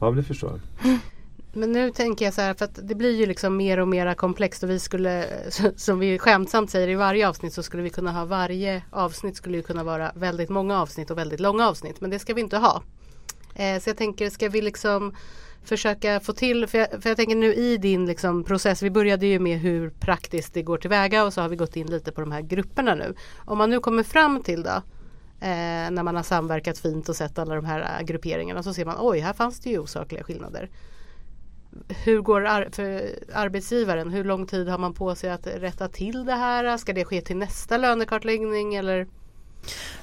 Ja, 0.00 0.10
det 0.10 0.22
förstår 0.22 0.60
jag. 0.82 0.98
Men 1.52 1.72
nu 1.72 1.90
tänker 1.90 2.24
jag 2.24 2.34
så 2.34 2.40
här 2.40 2.54
för 2.54 2.64
att 2.64 2.78
det 2.82 2.94
blir 2.94 3.16
ju 3.16 3.26
liksom 3.26 3.56
mer 3.56 3.78
och 3.80 3.88
mer 3.88 4.14
komplext 4.14 4.62
och 4.62 4.70
vi 4.70 4.78
skulle 4.78 5.26
som 5.76 5.98
vi 5.98 6.18
skämtsamt 6.18 6.70
säger 6.70 6.88
i 6.88 6.94
varje 6.94 7.28
avsnitt 7.28 7.52
så 7.52 7.62
skulle 7.62 7.82
vi 7.82 7.90
kunna 7.90 8.12
ha 8.12 8.24
varje 8.24 8.82
avsnitt 8.90 9.36
skulle 9.36 9.56
ju 9.56 9.62
kunna 9.62 9.84
vara 9.84 10.12
väldigt 10.14 10.48
många 10.48 10.80
avsnitt 10.80 11.10
och 11.10 11.18
väldigt 11.18 11.40
långa 11.40 11.68
avsnitt 11.68 12.00
men 12.00 12.10
det 12.10 12.18
ska 12.18 12.34
vi 12.34 12.40
inte 12.40 12.56
ha. 12.56 12.82
Eh, 13.54 13.80
så 13.80 13.90
jag 13.90 13.96
tänker 13.96 14.30
ska 14.30 14.48
vi 14.48 14.62
liksom 14.62 15.14
försöka 15.64 16.20
få 16.20 16.32
till, 16.32 16.66
för 16.66 16.78
jag, 16.78 17.02
för 17.02 17.10
jag 17.10 17.16
tänker 17.16 17.36
nu 17.36 17.54
i 17.54 17.76
din 17.76 18.06
liksom 18.06 18.44
process, 18.44 18.82
vi 18.82 18.90
började 18.90 19.26
ju 19.26 19.38
med 19.38 19.58
hur 19.58 19.90
praktiskt 19.90 20.54
det 20.54 20.62
går 20.62 20.78
tillväga 20.78 21.24
och 21.24 21.32
så 21.32 21.40
har 21.40 21.48
vi 21.48 21.56
gått 21.56 21.76
in 21.76 21.86
lite 21.86 22.12
på 22.12 22.20
de 22.20 22.32
här 22.32 22.40
grupperna 22.40 22.94
nu. 22.94 23.14
Om 23.38 23.58
man 23.58 23.70
nu 23.70 23.80
kommer 23.80 24.02
fram 24.02 24.42
till 24.42 24.62
då 24.62 24.82
eh, 25.40 25.90
när 25.90 26.02
man 26.02 26.16
har 26.16 26.22
samverkat 26.22 26.78
fint 26.78 27.08
och 27.08 27.16
sett 27.16 27.38
alla 27.38 27.54
de 27.54 27.64
här 27.64 27.98
eh, 28.00 28.04
grupperingarna 28.04 28.62
så 28.62 28.74
ser 28.74 28.84
man 28.84 28.96
oj, 28.98 29.18
här 29.18 29.32
fanns 29.32 29.60
det 29.60 29.70
ju 29.70 29.78
osakliga 29.78 30.22
skillnader. 30.22 30.70
Hur 32.04 32.20
går 32.20 32.46
ar 32.46 32.68
för 32.72 33.02
arbetsgivaren? 33.32 34.10
Hur 34.10 34.24
lång 34.24 34.46
tid 34.46 34.68
har 34.68 34.78
man 34.78 34.94
på 34.94 35.14
sig 35.14 35.30
att 35.30 35.46
rätta 35.46 35.88
till 35.88 36.24
det 36.24 36.34
här? 36.34 36.76
Ska 36.76 36.92
det 36.92 37.04
ske 37.04 37.20
till 37.20 37.36
nästa 37.36 37.76
lönekartläggning 37.76 38.74
eller? 38.74 39.06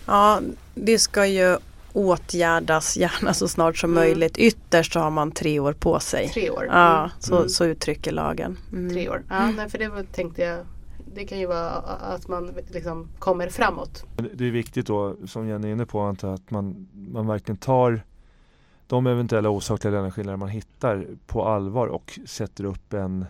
Ja, 0.06 0.42
det 0.76 1.00
ska 1.00 1.26
ju 1.26 1.58
åtgärdas 1.98 2.98
gärna 2.98 3.34
så 3.34 3.48
snart 3.48 3.78
som 3.78 3.92
mm. 3.92 4.04
möjligt. 4.04 4.38
Ytterst 4.38 4.94
så 4.94 5.00
har 5.00 5.10
man 5.10 5.32
tre 5.32 5.60
år 5.60 5.74
på 5.74 6.00
sig. 6.00 6.30
Tre 6.30 6.50
år? 6.50 6.68
Ja, 6.72 7.00
mm. 7.00 7.10
så, 7.20 7.38
mm. 7.38 7.50
så 7.50 7.66
uttrycker 7.66 8.12
lagen. 8.12 8.58
Mm. 8.72 8.90
Tre 8.90 9.10
år, 9.10 9.24
ja 9.30 9.52
nej, 9.52 9.70
för 9.70 9.78
det 9.78 10.04
tänkte 10.14 10.42
jag 10.42 10.60
det 11.16 11.26
kan 11.26 11.40
ju 11.40 11.46
vara 11.46 11.70
att 11.70 12.28
man 12.28 12.54
liksom 12.72 13.08
kommer 13.20 13.50
framåt. 13.50 14.04
Det 14.34 14.48
är 14.48 14.52
viktigt 14.52 14.88
då, 14.88 15.16
som 15.26 15.48
Jenny 15.48 15.68
är 15.68 15.72
inne 15.72 15.86
på, 15.86 16.08
att 16.08 16.52
man, 16.52 16.88
man 16.94 17.28
verkligen 17.28 17.58
tar 17.58 18.02
de 18.88 19.08
eventuella 19.08 19.50
osakliga 19.50 19.92
löneskillnader 19.92 20.38
man 20.38 20.50
hittar 20.50 21.08
på 21.28 21.46
allvar 21.46 21.88
och 21.88 22.20
sätter 22.26 22.64
upp 22.64 22.94
en 22.94 23.26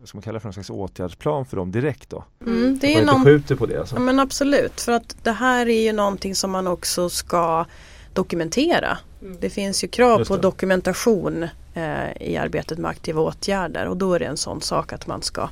vad 0.00 0.08
ska 0.08 0.18
man 0.18 0.22
kalla 0.22 0.40
för 0.40 0.48
en 0.48 0.52
slags 0.52 0.70
åtgärdsplan 0.70 1.46
för 1.46 1.56
dem 1.56 1.72
direkt 1.72 2.10
då? 2.10 2.24
Mm, 2.46 2.78
det 2.78 2.96
att 2.96 3.06
man 3.06 3.16
inte 3.16 3.30
skjuter 3.30 3.56
på 3.56 3.66
det. 3.66 3.80
Alltså. 3.80 3.94
Ja, 3.94 4.00
men 4.00 4.20
absolut, 4.20 4.80
för 4.80 4.92
att 4.92 5.16
det 5.22 5.32
här 5.32 5.68
är 5.68 5.82
ju 5.82 5.92
någonting 5.92 6.34
som 6.34 6.50
man 6.50 6.66
också 6.66 7.08
ska 7.08 7.64
dokumentera. 8.12 8.98
Mm. 9.22 9.36
Det 9.40 9.50
finns 9.50 9.84
ju 9.84 9.88
krav 9.88 10.24
på 10.24 10.36
dokumentation 10.36 11.42
eh, 11.74 12.12
i 12.20 12.36
arbetet 12.36 12.78
med 12.78 12.90
aktiva 12.90 13.22
åtgärder 13.22 13.86
och 13.86 13.96
då 13.96 14.14
är 14.14 14.18
det 14.18 14.26
en 14.26 14.36
sån 14.36 14.60
sak 14.60 14.92
att 14.92 15.06
man 15.06 15.22
ska 15.22 15.48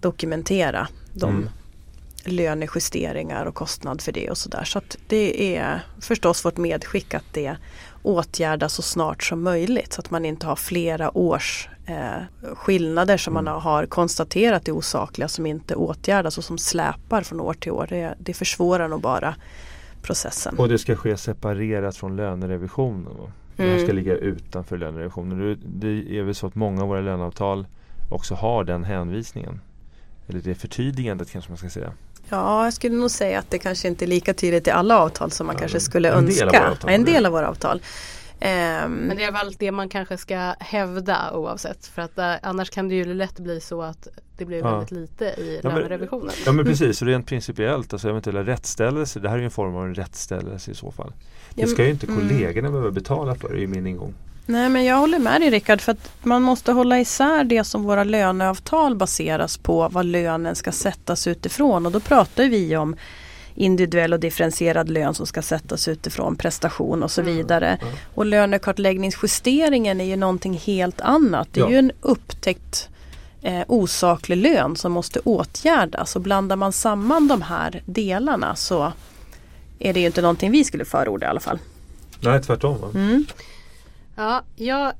dokumentera 0.00 0.88
de 1.12 1.30
mm. 1.30 1.48
lönejusteringar 2.24 3.46
och 3.46 3.54
kostnad 3.54 4.00
för 4.00 4.12
det 4.12 4.30
och 4.30 4.38
sådär. 4.38 4.64
Så 4.64 4.78
att 4.78 4.96
det 5.08 5.56
är 5.56 5.80
förstås 6.00 6.44
vårt 6.44 6.56
medskick 6.56 7.14
att 7.14 7.32
det 7.32 7.56
åtgärdas 8.02 8.74
så 8.74 8.82
snart 8.82 9.22
som 9.22 9.42
möjligt 9.42 9.92
så 9.92 10.00
att 10.00 10.10
man 10.10 10.24
inte 10.24 10.46
har 10.46 10.56
flera 10.56 11.18
års 11.18 11.68
eh, 11.86 12.54
skillnader 12.54 13.16
som 13.16 13.32
mm. 13.32 13.44
man 13.44 13.62
har 13.62 13.86
konstaterat 13.86 14.68
är 14.68 14.72
osakliga 14.72 15.28
som 15.28 15.46
inte 15.46 15.74
åtgärdas 15.74 16.38
och 16.38 16.44
som 16.44 16.58
släpar 16.58 17.22
från 17.22 17.40
år 17.40 17.54
till 17.54 17.72
år. 17.72 17.86
Det, 17.90 18.14
det 18.18 18.34
försvårar 18.34 18.88
nog 18.88 19.00
bara 19.00 19.34
processen. 20.02 20.58
Och 20.58 20.68
det 20.68 20.78
ska 20.78 20.96
ske 20.96 21.16
separerat 21.16 21.96
från 21.96 22.16
lönerevisionen? 22.16 23.06
Mm. 23.06 23.30
Det 23.56 23.62
här 23.62 23.78
ska 23.78 23.84
mm. 23.84 23.96
ligga 23.96 24.16
utanför 24.16 24.78
lönerevisionen. 24.78 25.58
Det 25.64 26.18
är 26.18 26.22
väl 26.22 26.34
så 26.34 26.46
att 26.46 26.54
många 26.54 26.82
av 26.82 26.88
våra 26.88 27.00
löneavtal 27.00 27.66
också 28.10 28.34
har 28.34 28.64
den 28.64 28.84
hänvisningen. 28.84 29.60
Eller 30.28 30.40
det 30.40 30.54
förtydligandet 30.54 31.30
kanske 31.30 31.50
man 31.50 31.58
ska 31.58 31.70
säga. 31.70 31.92
Ja, 32.28 32.64
jag 32.64 32.72
skulle 32.72 32.96
nog 32.96 33.10
säga 33.10 33.38
att 33.38 33.50
det 33.50 33.58
kanske 33.58 33.88
inte 33.88 34.04
är 34.04 34.06
lika 34.06 34.34
tydligt 34.34 34.66
i 34.66 34.70
alla 34.70 34.98
avtal 34.98 35.30
som 35.30 35.46
man 35.46 35.56
ja, 35.56 35.60
kanske 35.60 35.80
skulle 35.80 36.08
en 36.08 36.18
önska. 36.18 36.46
Del 36.46 36.94
en 36.94 37.04
del 37.04 37.26
av 37.26 37.32
våra 37.32 37.48
avtal. 37.48 37.82
Um, 38.44 38.92
Men 38.92 39.16
det 39.16 39.24
är 39.24 39.32
väl 39.32 39.54
det 39.58 39.72
man 39.72 39.88
kanske 39.88 40.16
ska 40.16 40.54
hävda 40.60 41.32
oavsett 41.32 41.86
för 41.86 42.02
att 42.02 42.18
uh, 42.18 42.34
annars 42.42 42.70
kan 42.70 42.88
det 42.88 42.94
ju 42.94 43.14
lätt 43.14 43.38
bli 43.38 43.60
så 43.60 43.82
att 43.82 44.08
det 44.36 44.44
blir 44.44 44.58
ja. 44.58 44.70
väldigt 44.70 44.90
lite 44.90 45.24
i 45.24 45.60
ja, 45.62 45.68
lönerevisionen. 45.68 46.34
Ja 46.46 46.52
men 46.52 46.64
precis, 46.64 47.02
rent 47.02 47.26
principiellt, 47.26 47.92
alltså 47.92 48.08
eventuella 48.08 48.42
rättställelse, 48.42 49.20
det 49.20 49.28
här 49.28 49.36
är 49.36 49.40
ju 49.40 49.44
en 49.44 49.50
form 49.50 49.76
av 49.76 49.84
en 49.84 49.94
rättställelse 49.94 50.70
i 50.70 50.74
så 50.74 50.90
fall. 50.90 51.12
Det 51.54 51.66
ska 51.66 51.84
ju 51.84 51.90
inte 51.90 52.06
kollegorna 52.06 52.68
mm. 52.68 52.72
behöva 52.72 52.90
betala 52.90 53.34
för, 53.34 53.58
i 53.58 53.66
min 53.66 53.86
ingång. 53.86 54.14
Nej 54.46 54.68
men 54.68 54.84
jag 54.84 54.96
håller 54.96 55.18
med 55.18 55.40
dig 55.40 55.50
Rickard 55.50 55.80
för 55.80 55.92
att 55.92 56.10
man 56.22 56.42
måste 56.42 56.72
hålla 56.72 57.00
isär 57.00 57.44
det 57.44 57.64
som 57.64 57.82
våra 57.82 58.04
löneavtal 58.04 58.94
baseras 58.96 59.58
på 59.58 59.88
vad 59.88 60.06
lönen 60.06 60.54
ska 60.54 60.72
sättas 60.72 61.26
utifrån 61.26 61.86
och 61.86 61.92
då 61.92 62.00
pratar 62.00 62.44
vi 62.44 62.76
om 62.76 62.96
individuell 63.54 64.12
och 64.12 64.20
differentierad 64.20 64.88
lön 64.88 65.14
som 65.14 65.26
ska 65.26 65.42
sättas 65.42 65.88
utifrån 65.88 66.36
prestation 66.36 67.02
och 67.02 67.10
så 67.10 67.20
mm. 67.20 67.36
vidare. 67.36 67.68
Mm. 67.68 67.86
Mm. 67.86 67.98
Och 68.14 68.26
lönekartläggningsjusteringen 68.26 70.00
är 70.00 70.04
ju 70.04 70.16
någonting 70.16 70.54
helt 70.54 71.00
annat. 71.00 71.48
Det 71.52 71.60
är 71.60 71.64
ja. 71.64 71.70
ju 71.70 71.76
en 71.76 71.92
upptäckt 72.00 72.88
eh, 73.42 73.62
osaklig 73.68 74.36
lön 74.36 74.76
som 74.76 74.92
måste 74.92 75.20
åtgärdas 75.20 76.16
och 76.16 76.22
blandar 76.22 76.56
man 76.56 76.72
samman 76.72 77.28
de 77.28 77.42
här 77.42 77.82
delarna 77.86 78.56
så 78.56 78.92
är 79.78 79.92
det 79.92 80.00
ju 80.00 80.06
inte 80.06 80.22
någonting 80.22 80.50
vi 80.50 80.64
skulle 80.64 80.84
förorda 80.84 81.26
i 81.26 81.28
alla 81.28 81.40
fall. 81.40 81.58
Nej 82.20 82.42
tvärtom. 82.42 82.76
Mm. 82.94 83.24
Ja, 84.14 84.42
jag, 84.56 84.92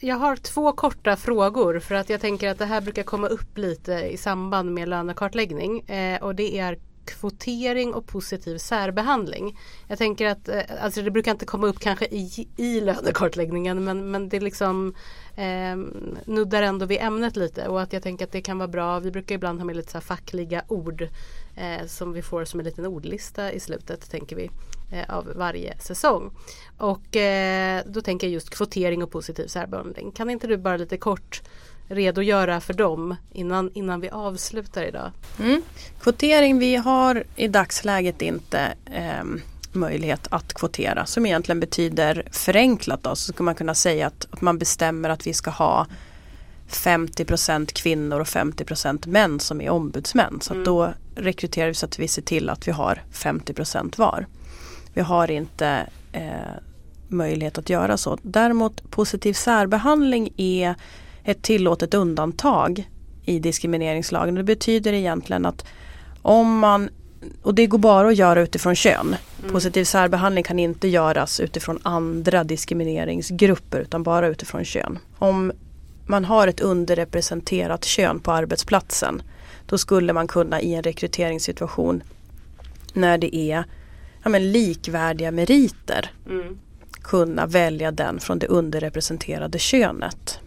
jag 0.00 0.16
har 0.16 0.36
två 0.36 0.72
korta 0.72 1.16
frågor 1.16 1.78
för 1.78 1.94
att 1.94 2.10
jag 2.10 2.20
tänker 2.20 2.48
att 2.48 2.58
det 2.58 2.64
här 2.64 2.80
brukar 2.80 3.02
komma 3.02 3.26
upp 3.26 3.58
lite 3.58 3.92
i 3.92 4.16
samband 4.16 4.74
med 4.74 4.88
lönekartläggning 4.88 5.80
eh, 5.80 6.22
och 6.22 6.34
det 6.34 6.58
är 6.58 6.78
kvotering 7.08 7.94
och 7.94 8.06
positiv 8.06 8.58
särbehandling. 8.58 9.58
Jag 9.88 9.98
tänker 9.98 10.26
att 10.26 10.48
eh, 10.48 10.62
alltså 10.80 11.02
det 11.02 11.10
brukar 11.10 11.30
inte 11.30 11.46
komma 11.46 11.66
upp 11.66 11.78
kanske 11.78 12.04
i, 12.04 12.48
i 12.56 12.80
lönekartläggningen 12.80 13.84
men, 13.84 14.10
men 14.10 14.28
det 14.28 14.40
liksom 14.40 14.94
eh, 15.36 15.76
nuddar 16.24 16.62
ändå 16.62 16.86
vid 16.86 16.98
ämnet 17.00 17.36
lite 17.36 17.68
och 17.68 17.82
att 17.82 17.92
jag 17.92 18.02
tänker 18.02 18.24
att 18.24 18.32
det 18.32 18.42
kan 18.42 18.58
vara 18.58 18.68
bra. 18.68 18.98
Vi 19.00 19.10
brukar 19.10 19.34
ibland 19.34 19.60
ha 19.60 19.64
med 19.64 19.76
lite 19.76 19.92
så 19.92 20.00
fackliga 20.00 20.62
ord 20.68 21.08
eh, 21.56 21.86
som 21.86 22.12
vi 22.12 22.22
får 22.22 22.44
som 22.44 22.60
en 22.60 22.66
liten 22.66 22.86
ordlista 22.86 23.52
i 23.52 23.60
slutet 23.60 24.10
tänker 24.10 24.36
vi 24.36 24.50
eh, 24.92 25.14
av 25.16 25.32
varje 25.36 25.78
säsong. 25.78 26.30
Och 26.78 27.16
eh, 27.16 27.82
då 27.86 28.00
tänker 28.00 28.26
jag 28.26 28.34
just 28.34 28.50
kvotering 28.50 29.02
och 29.02 29.10
positiv 29.10 29.46
särbehandling. 29.46 30.12
Kan 30.12 30.30
inte 30.30 30.46
du 30.46 30.56
bara 30.56 30.76
lite 30.76 30.96
kort 30.96 31.42
redogöra 31.88 32.60
för 32.60 32.74
dem 32.74 33.16
innan, 33.32 33.70
innan 33.74 34.00
vi 34.00 34.10
avslutar 34.10 34.82
idag? 34.82 35.10
Mm. 35.38 35.62
Kvotering, 36.00 36.58
vi 36.58 36.76
har 36.76 37.24
i 37.36 37.48
dagsläget 37.48 38.22
inte 38.22 38.74
eh, 38.84 39.24
möjlighet 39.72 40.26
att 40.30 40.54
kvotera 40.54 41.06
som 41.06 41.26
egentligen 41.26 41.60
betyder 41.60 42.28
förenklat 42.30 43.02
då, 43.02 43.16
så 43.16 43.32
ska 43.32 43.42
man 43.42 43.54
kunna 43.54 43.74
säga 43.74 44.06
att, 44.06 44.26
att 44.30 44.40
man 44.40 44.58
bestämmer 44.58 45.08
att 45.08 45.26
vi 45.26 45.34
ska 45.34 45.50
ha 45.50 45.86
50% 46.70 47.72
kvinnor 47.72 48.20
och 48.20 48.26
50% 48.26 49.08
män 49.08 49.40
som 49.40 49.60
är 49.60 49.70
ombudsmän. 49.70 50.38
Så 50.40 50.52
mm. 50.54 50.64
då 50.64 50.92
rekryterar 51.14 51.68
vi 51.68 51.74
så 51.74 51.86
att 51.86 51.98
vi 51.98 52.08
ser 52.08 52.22
till 52.22 52.50
att 52.50 52.68
vi 52.68 52.72
har 52.72 53.02
50% 53.12 53.98
var. 53.98 54.26
Vi 54.94 55.00
har 55.00 55.30
inte 55.30 55.86
eh, 56.12 56.32
möjlighet 57.08 57.58
att 57.58 57.70
göra 57.70 57.96
så. 57.96 58.18
Däremot 58.22 58.90
positiv 58.90 59.32
särbehandling 59.32 60.32
är 60.36 60.74
ett 61.24 61.42
tillåtet 61.42 61.94
undantag 61.94 62.88
i 63.24 63.38
diskrimineringslagen. 63.38 64.34
Det 64.34 64.42
betyder 64.42 64.92
egentligen 64.92 65.46
att 65.46 65.66
om 66.22 66.58
man 66.58 66.90
och 67.42 67.54
det 67.54 67.66
går 67.66 67.78
bara 67.78 68.08
att 68.08 68.16
göra 68.16 68.40
utifrån 68.40 68.74
kön. 68.74 69.16
Mm. 69.40 69.52
Positiv 69.52 69.84
särbehandling 69.84 70.44
kan 70.44 70.58
inte 70.58 70.88
göras 70.88 71.40
utifrån 71.40 71.78
andra 71.82 72.44
diskrimineringsgrupper 72.44 73.80
utan 73.80 74.02
bara 74.02 74.28
utifrån 74.28 74.64
kön. 74.64 74.98
Om 75.18 75.52
man 76.06 76.24
har 76.24 76.48
ett 76.48 76.60
underrepresenterat 76.60 77.84
kön 77.84 78.20
på 78.20 78.32
arbetsplatsen 78.32 79.22
då 79.66 79.78
skulle 79.78 80.12
man 80.12 80.28
kunna 80.28 80.60
i 80.60 80.74
en 80.74 80.82
rekryteringssituation 80.82 82.02
när 82.92 83.18
det 83.18 83.36
är 83.36 83.64
ja, 84.22 84.28
men 84.28 84.52
likvärdiga 84.52 85.30
meriter 85.30 86.10
mm. 86.26 86.58
kunna 87.02 87.46
välja 87.46 87.90
den 87.90 88.20
från 88.20 88.38
det 88.38 88.46
underrepresenterade 88.46 89.58
könet. 89.58 90.40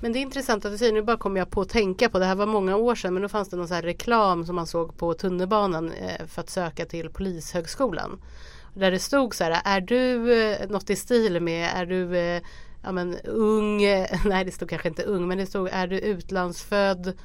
Men 0.00 0.12
det 0.12 0.18
är 0.18 0.20
intressant 0.20 0.64
att 0.64 0.72
du 0.72 0.78
säger, 0.78 0.92
nu 0.92 1.02
bara 1.02 1.16
kommer 1.16 1.40
jag 1.40 1.50
på 1.50 1.60
att 1.60 1.68
tänka 1.68 2.08
på, 2.08 2.18
det 2.18 2.24
här 2.24 2.34
var 2.34 2.46
många 2.46 2.76
år 2.76 2.94
sedan 2.94 3.14
men 3.14 3.22
då 3.22 3.28
fanns 3.28 3.48
det 3.48 3.56
någon 3.56 3.68
så 3.68 3.74
reklam 3.74 4.46
som 4.46 4.56
man 4.56 4.66
såg 4.66 4.96
på 4.96 5.14
tunnelbanan 5.14 5.92
eh, 5.92 6.26
för 6.26 6.40
att 6.40 6.50
söka 6.50 6.84
till 6.84 7.10
Polishögskolan. 7.10 8.20
Där 8.74 8.90
det 8.90 8.98
stod 8.98 9.34
så 9.34 9.44
här, 9.44 9.60
är 9.64 9.80
du 9.80 10.32
eh, 10.42 10.68
något 10.68 10.90
i 10.90 10.96
stil 10.96 11.40
med, 11.40 11.70
är 11.74 11.86
du 11.86 12.16
eh, 12.16 12.42
ja, 12.82 12.92
men, 12.92 13.16
ung, 13.24 13.78
nej 14.24 14.44
det 14.44 14.52
stod 14.52 14.70
kanske 14.70 14.88
inte 14.88 15.02
ung 15.02 15.28
men 15.28 15.38
det 15.38 15.46
stod 15.46 15.68
är 15.72 15.86
du 15.86 15.98
utlandsfödd 15.98 17.18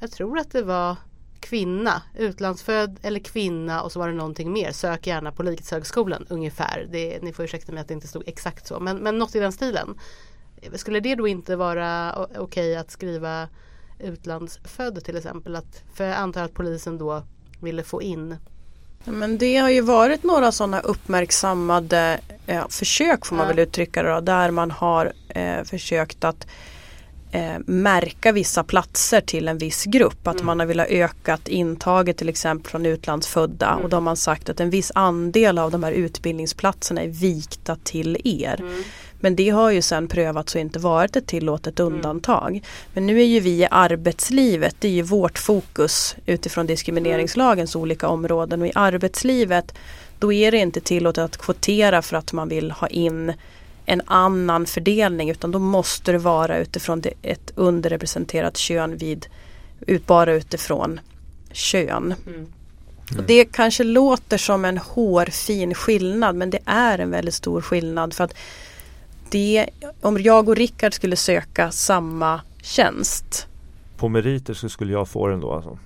Jag 0.00 0.10
tror 0.10 0.38
att 0.38 0.50
det 0.50 0.62
var 0.62 0.96
kvinna, 1.40 2.02
utlandsfödd 2.18 2.98
eller 3.02 3.20
kvinna 3.20 3.82
och 3.82 3.92
så 3.92 3.98
var 3.98 4.08
det 4.08 4.14
någonting 4.14 4.52
mer. 4.52 4.72
Sök 4.72 5.06
gärna 5.06 5.32
på 5.32 5.42
Likhetshögskolan 5.42 6.26
ungefär. 6.28 6.88
Det, 6.92 7.22
ni 7.22 7.32
får 7.32 7.44
ursäkta 7.44 7.72
mig 7.72 7.80
att 7.80 7.88
det 7.88 7.94
inte 7.94 8.08
stod 8.08 8.22
exakt 8.26 8.66
så 8.66 8.80
men, 8.80 8.96
men 8.96 9.18
något 9.18 9.34
i 9.34 9.38
den 9.38 9.52
stilen. 9.52 9.98
Skulle 10.74 11.00
det 11.00 11.14
då 11.14 11.28
inte 11.28 11.56
vara 11.56 12.14
okej 12.16 12.40
okay 12.40 12.74
att 12.74 12.90
skriva 12.90 13.48
utlandsfödd 13.98 15.04
till 15.04 15.16
exempel? 15.16 15.56
Att, 15.56 15.82
för 15.94 16.04
jag 16.04 16.16
antar 16.16 16.44
att 16.44 16.54
polisen 16.54 16.98
då 16.98 17.22
ville 17.60 17.82
få 17.82 18.02
in 18.02 18.36
men 19.04 19.38
det 19.38 19.56
har 19.56 19.70
ju 19.70 19.80
varit 19.80 20.22
några 20.22 20.52
sådana 20.52 20.80
uppmärksammade 20.80 22.20
eh, 22.46 22.68
försök 22.68 23.26
får 23.26 23.36
man 23.36 23.46
ja. 23.46 23.48
väl 23.48 23.58
uttrycka 23.58 24.02
det 24.02 24.10
då, 24.12 24.20
där 24.20 24.50
man 24.50 24.70
har 24.70 25.12
eh, 25.28 25.64
försökt 25.64 26.24
att 26.24 26.46
eh, 27.32 27.58
märka 27.66 28.32
vissa 28.32 28.64
platser 28.64 29.20
till 29.20 29.48
en 29.48 29.58
viss 29.58 29.84
grupp. 29.84 30.26
Att 30.26 30.34
mm. 30.34 30.46
man 30.46 30.60
har 30.60 30.66
velat 30.66 30.88
öka 30.88 31.38
intaget 31.46 32.16
till 32.16 32.28
exempel 32.28 32.70
från 32.70 32.86
utlandsfödda 32.86 33.70
mm. 33.70 33.84
och 33.84 33.90
då 33.90 33.96
har 33.96 34.02
man 34.02 34.16
sagt 34.16 34.48
att 34.48 34.60
en 34.60 34.70
viss 34.70 34.92
andel 34.94 35.58
av 35.58 35.70
de 35.70 35.84
här 35.84 35.92
utbildningsplatserna 35.92 37.02
är 37.02 37.08
vikta 37.08 37.76
till 37.76 38.20
er. 38.24 38.60
Mm. 38.60 38.82
Men 39.24 39.36
det 39.36 39.50
har 39.50 39.70
ju 39.70 39.82
sen 39.82 40.08
prövats 40.08 40.54
och 40.54 40.60
inte 40.60 40.78
varit 40.78 41.16
ett 41.16 41.26
tillåtet 41.26 41.80
mm. 41.80 41.94
undantag. 41.94 42.62
Men 42.92 43.06
nu 43.06 43.20
är 43.20 43.24
ju 43.24 43.40
vi 43.40 43.50
i 43.50 43.68
arbetslivet, 43.70 44.76
det 44.78 44.88
är 44.88 44.92
ju 44.92 45.02
vårt 45.02 45.38
fokus 45.38 46.16
utifrån 46.26 46.66
diskrimineringslagens 46.66 47.76
olika 47.76 48.08
områden 48.08 48.62
och 48.62 48.66
i 48.66 48.72
arbetslivet 48.74 49.74
då 50.18 50.32
är 50.32 50.50
det 50.52 50.58
inte 50.58 50.80
tillåtet 50.80 51.24
att 51.24 51.36
kvotera 51.36 52.02
för 52.02 52.16
att 52.16 52.32
man 52.32 52.48
vill 52.48 52.70
ha 52.70 52.86
in 52.86 53.32
en 53.86 54.02
annan 54.06 54.66
fördelning 54.66 55.30
utan 55.30 55.50
då 55.50 55.58
måste 55.58 56.12
det 56.12 56.18
vara 56.18 56.58
utifrån 56.58 57.00
det, 57.00 57.12
ett 57.22 57.52
underrepresenterat 57.54 58.56
kön 58.56 58.96
vid 58.96 59.26
ut, 59.86 60.06
bara 60.06 60.32
utifrån 60.32 61.00
kön. 61.52 62.14
Mm. 62.26 62.46
Och 63.18 63.24
det 63.24 63.44
kanske 63.44 63.84
låter 63.84 64.38
som 64.38 64.64
en 64.64 64.78
hårfin 64.78 65.74
skillnad 65.74 66.36
men 66.36 66.50
det 66.50 66.60
är 66.64 66.98
en 66.98 67.10
väldigt 67.10 67.34
stor 67.34 67.60
skillnad 67.60 68.14
för 68.14 68.24
att 68.24 68.34
det, 69.30 69.66
om 70.00 70.22
jag 70.22 70.48
och 70.48 70.56
Rickard 70.56 70.94
skulle 70.94 71.16
söka 71.16 71.70
samma 71.70 72.40
tjänst 72.62 73.48
på 74.04 74.08
meriter 74.08 74.54
så 74.54 74.68
skulle 74.68 74.92
jag 74.92 75.08
få 75.08 75.26
den 75.26 75.40
då 75.40 75.52
alltså. 75.52 75.78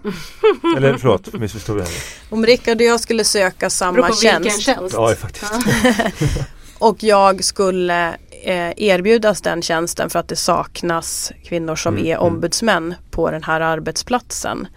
Eller 0.77 0.97
förlåt, 0.99 1.33
missförstod 1.33 1.81
jag. 1.81 1.87
Om 2.31 2.47
Rickard 2.47 2.77
och 2.77 2.87
jag 2.87 3.01
skulle 3.01 3.25
söka 3.25 3.71
samma 3.71 4.13
tjänst. 4.13 4.63
tjänst. 4.63 4.95
Ja, 4.95 5.15
faktiskt. 5.15 5.53
och 6.79 7.03
jag 7.03 7.45
skulle 7.45 8.09
eh, 8.43 8.73
erbjudas 8.77 9.41
den 9.41 9.63
tjänsten 9.63 10.11
för 10.11 10.19
att 10.19 10.29
det 10.29 10.37
saknas 10.37 11.33
kvinnor 11.45 11.77
som 11.77 11.95
mm, 11.95 12.07
är 12.07 12.15
mm. 12.15 12.27
ombudsmän 12.27 12.95
på 13.11 13.31
den 13.31 13.43
här 13.43 13.61
arbetsplatsen 13.61 14.69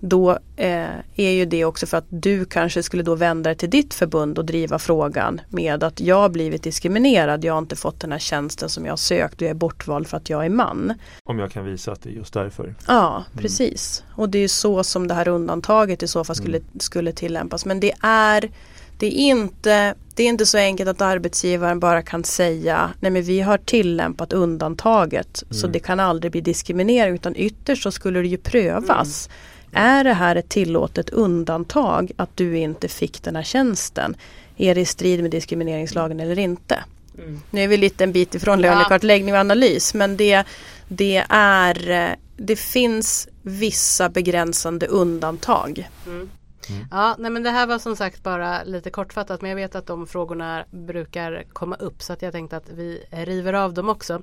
då 0.00 0.38
eh, 0.56 0.88
är 1.16 1.30
ju 1.30 1.44
det 1.44 1.64
också 1.64 1.86
för 1.86 1.96
att 1.96 2.06
du 2.08 2.44
kanske 2.44 2.82
skulle 2.82 3.02
då 3.02 3.14
vända 3.14 3.50
dig 3.50 3.56
till 3.56 3.70
ditt 3.70 3.94
förbund 3.94 4.38
och 4.38 4.44
driva 4.44 4.78
frågan 4.78 5.40
med 5.48 5.84
att 5.84 6.00
jag 6.00 6.16
har 6.16 6.28
blivit 6.28 6.62
diskriminerad, 6.62 7.44
jag 7.44 7.52
har 7.52 7.58
inte 7.58 7.76
fått 7.76 8.00
den 8.00 8.12
här 8.12 8.18
tjänsten 8.18 8.68
som 8.68 8.84
jag 8.84 8.92
har 8.92 8.96
sökt 8.96 9.34
och 9.34 9.42
jag 9.42 9.50
är 9.50 9.54
bortvald 9.54 10.06
för 10.06 10.16
att 10.16 10.30
jag 10.30 10.44
är 10.44 10.48
man. 10.48 10.94
Om 11.24 11.38
jag 11.38 11.52
kan 11.52 11.64
visa 11.64 11.92
att 11.92 12.02
det 12.02 12.10
är 12.10 12.12
just 12.12 12.34
därför. 12.34 12.74
Ja, 12.86 13.24
mm. 13.32 13.42
precis. 13.42 14.04
Och 14.14 14.28
det 14.28 14.38
är 14.38 14.48
så 14.48 14.84
som 14.84 15.08
det 15.08 15.14
här 15.14 15.28
undantaget 15.28 16.02
i 16.02 16.08
så 16.08 16.24
fall 16.24 16.36
skulle, 16.36 16.56
mm. 16.56 16.68
skulle 16.78 17.12
tillämpas. 17.12 17.64
Men 17.64 17.80
det 17.80 17.92
är, 18.02 18.50
det, 18.98 19.06
är 19.06 19.30
inte, 19.30 19.94
det 20.14 20.22
är 20.22 20.28
inte 20.28 20.46
så 20.46 20.58
enkelt 20.58 20.88
att 20.88 21.00
arbetsgivaren 21.00 21.80
bara 21.80 22.02
kan 22.02 22.24
säga 22.24 22.90
nej 23.00 23.10
men 23.10 23.22
vi 23.22 23.40
har 23.40 23.58
tillämpat 23.58 24.32
undantaget 24.32 25.42
mm. 25.42 25.54
så 25.54 25.66
det 25.66 25.78
kan 25.78 26.00
aldrig 26.00 26.32
bli 26.32 26.40
diskriminering 26.40 27.14
utan 27.14 27.36
ytterst 27.36 27.82
så 27.82 27.90
skulle 27.90 28.20
det 28.20 28.28
ju 28.28 28.38
prövas. 28.38 29.28
Är 29.72 30.04
det 30.04 30.12
här 30.12 30.36
ett 30.36 30.48
tillåtet 30.48 31.10
undantag 31.10 32.12
att 32.16 32.36
du 32.36 32.58
inte 32.58 32.88
fick 32.88 33.22
den 33.22 33.36
här 33.36 33.42
tjänsten? 33.42 34.16
Är 34.56 34.74
det 34.74 34.80
i 34.80 34.84
strid 34.84 35.22
med 35.22 35.30
diskrimineringslagen 35.30 36.20
eller 36.20 36.38
inte? 36.38 36.84
Mm. 37.18 37.40
Nu 37.50 37.62
är 37.62 37.68
vi 37.68 37.76
lite 37.76 38.04
en 38.04 38.12
bit 38.12 38.34
ifrån 38.34 38.60
lönekartläggning 38.60 39.34
och 39.34 39.40
analys 39.40 39.94
men 39.94 40.16
det, 40.16 40.44
det, 40.88 41.24
är, 41.28 42.16
det 42.36 42.56
finns 42.56 43.28
vissa 43.42 44.08
begränsande 44.08 44.86
undantag. 44.86 45.88
Mm. 46.06 46.28
Mm. 46.68 46.86
Ja, 46.90 47.16
nej 47.18 47.30
men 47.30 47.42
det 47.42 47.50
här 47.50 47.66
var 47.66 47.78
som 47.78 47.96
sagt 47.96 48.22
bara 48.22 48.64
lite 48.64 48.90
kortfattat 48.90 49.42
men 49.42 49.50
jag 49.50 49.56
vet 49.56 49.74
att 49.74 49.86
de 49.86 50.06
frågorna 50.06 50.64
brukar 50.70 51.44
komma 51.52 51.76
upp 51.76 52.02
så 52.02 52.12
att 52.12 52.22
jag 52.22 52.32
tänkte 52.32 52.56
att 52.56 52.70
vi 52.70 53.04
river 53.10 53.52
av 53.52 53.74
dem 53.74 53.88
också. 53.88 54.22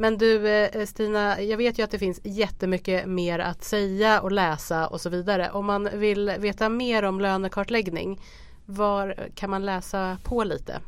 Men 0.00 0.18
du 0.18 0.48
eh, 0.48 0.86
Stina, 0.86 1.42
jag 1.42 1.56
vet 1.56 1.78
ju 1.78 1.82
att 1.82 1.90
det 1.90 1.98
finns 1.98 2.20
jättemycket 2.24 3.06
mer 3.06 3.38
att 3.38 3.64
säga 3.64 4.20
och 4.20 4.32
läsa 4.32 4.86
och 4.86 5.00
så 5.00 5.10
vidare. 5.10 5.50
Om 5.50 5.66
man 5.66 5.88
vill 5.92 6.32
veta 6.38 6.68
mer 6.68 7.02
om 7.02 7.20
lönekartläggning, 7.20 8.20
var 8.66 9.28
kan 9.34 9.50
man 9.50 9.66
läsa 9.66 10.18
på 10.24 10.44
lite? 10.44 10.80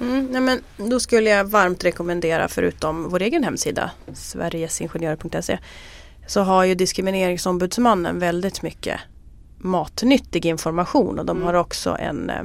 Mm, 0.00 0.26
nej 0.30 0.40
men 0.40 0.60
då 0.90 1.00
skulle 1.00 1.30
jag 1.30 1.44
varmt 1.44 1.84
rekommendera 1.84 2.48
förutom 2.48 3.08
vår 3.08 3.22
egen 3.22 3.44
hemsida 3.44 3.90
sverigesingenjörer.se 4.12 5.58
så 6.26 6.40
har 6.40 6.64
ju 6.64 6.74
diskrimineringsombudsmannen 6.74 8.18
väldigt 8.18 8.62
mycket 8.62 9.00
matnyttig 9.58 10.46
information 10.46 11.18
och 11.18 11.26
de 11.26 11.36
mm. 11.36 11.46
har 11.46 11.54
också 11.54 11.96
en 12.00 12.30
eh, 12.30 12.42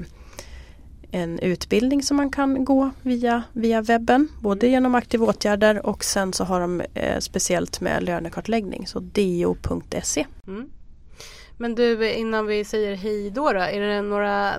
en 1.14 1.40
utbildning 1.40 2.04
som 2.04 2.18
man 2.18 2.32
kan 2.32 2.66
gå 2.66 2.90
via, 3.02 3.44
via 3.54 3.82
webben. 3.82 4.28
Både 4.40 4.68
mm. 4.68 4.74
genom 4.74 4.96
aktiva 4.96 5.26
åtgärder 5.26 5.86
och 5.86 6.04
sen 6.04 6.34
så 6.34 6.44
har 6.44 6.60
de 6.60 6.82
eh, 6.94 7.20
speciellt 7.20 7.82
med 7.82 8.04
lönekartläggning. 8.04 8.88
Så 8.88 9.00
do.se. 9.00 10.26
Mm. 10.48 10.70
Men 11.58 11.76
du 11.76 12.12
innan 12.12 12.46
vi 12.46 12.66
säger 12.66 12.96
hej 12.96 13.30
då, 13.30 13.54
då 13.54 13.60
är 13.60 13.80
det 13.80 14.02
några 14.02 14.54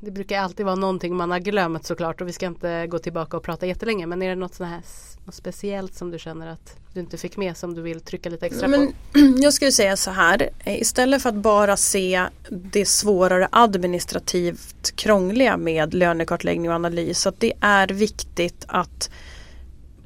Det 0.00 0.10
brukar 0.10 0.38
alltid 0.38 0.66
vara 0.66 0.76
någonting 0.76 1.16
man 1.16 1.30
har 1.30 1.38
glömt 1.38 1.86
såklart 1.86 2.20
och 2.20 2.28
vi 2.28 2.32
ska 2.32 2.46
inte 2.46 2.86
gå 2.86 2.98
tillbaka 2.98 3.36
och 3.36 3.42
prata 3.42 3.66
jättelänge 3.66 4.06
men 4.06 4.22
är 4.22 4.28
det 4.28 4.34
något 4.34 4.54
sånt 4.54 4.70
här 4.70 4.82
något 5.24 5.34
speciellt 5.34 5.94
som 5.94 6.10
du 6.10 6.18
känner 6.18 6.46
att 6.46 6.76
du 6.92 7.00
inte 7.00 7.16
fick 7.16 7.36
med 7.36 7.56
som 7.56 7.74
du 7.74 7.82
vill 7.82 8.00
trycka 8.00 8.30
lite 8.30 8.46
extra 8.46 8.68
men, 8.68 8.86
på? 9.12 9.18
Jag 9.42 9.52
skulle 9.52 9.72
säga 9.72 9.96
så 9.96 10.10
här, 10.10 10.50
istället 10.64 11.22
för 11.22 11.28
att 11.28 11.34
bara 11.34 11.76
se 11.76 12.26
det 12.50 12.88
svårare 12.88 13.48
administrativt 13.52 14.96
krångliga 14.96 15.56
med 15.56 15.94
lönekartläggning 15.94 16.70
och 16.70 16.74
analys, 16.74 17.26
att 17.26 17.40
det 17.40 17.52
är 17.60 17.88
viktigt 17.88 18.64
att 18.68 19.10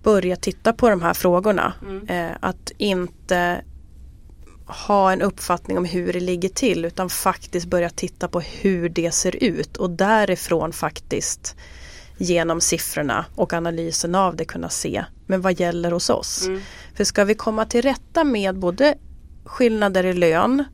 börja 0.02 0.36
titta 0.36 0.72
på 0.72 0.90
de 0.90 1.02
här 1.02 1.14
frågorna. 1.14 1.72
Mm. 1.82 2.08
Eh, 2.08 2.36
att 2.40 2.72
inte 2.78 3.62
ha 4.66 5.12
en 5.12 5.22
uppfattning 5.22 5.78
om 5.78 5.84
hur 5.84 6.12
det 6.12 6.20
ligger 6.20 6.48
till 6.48 6.84
utan 6.84 7.10
faktiskt 7.10 7.66
börja 7.66 7.90
titta 7.90 8.28
på 8.28 8.40
hur 8.40 8.88
det 8.88 9.10
ser 9.10 9.44
ut 9.44 9.76
och 9.76 9.90
därifrån 9.90 10.72
faktiskt 10.72 11.56
genom 12.18 12.60
siffrorna 12.60 13.26
och 13.34 13.52
analysen 13.52 14.14
av 14.14 14.36
det 14.36 14.44
kunna 14.44 14.68
se. 14.68 15.04
Men 15.26 15.40
vad 15.40 15.60
gäller 15.60 15.90
hos 15.90 16.10
oss? 16.10 16.46
Mm. 16.46 16.60
För 16.94 17.04
ska 17.04 17.24
vi 17.24 17.34
komma 17.34 17.64
till 17.64 17.82
rätta 17.82 18.24
med 18.24 18.58
både 18.58 18.94
skillnader 19.44 20.06
i 20.06 20.12
lön 20.12 20.64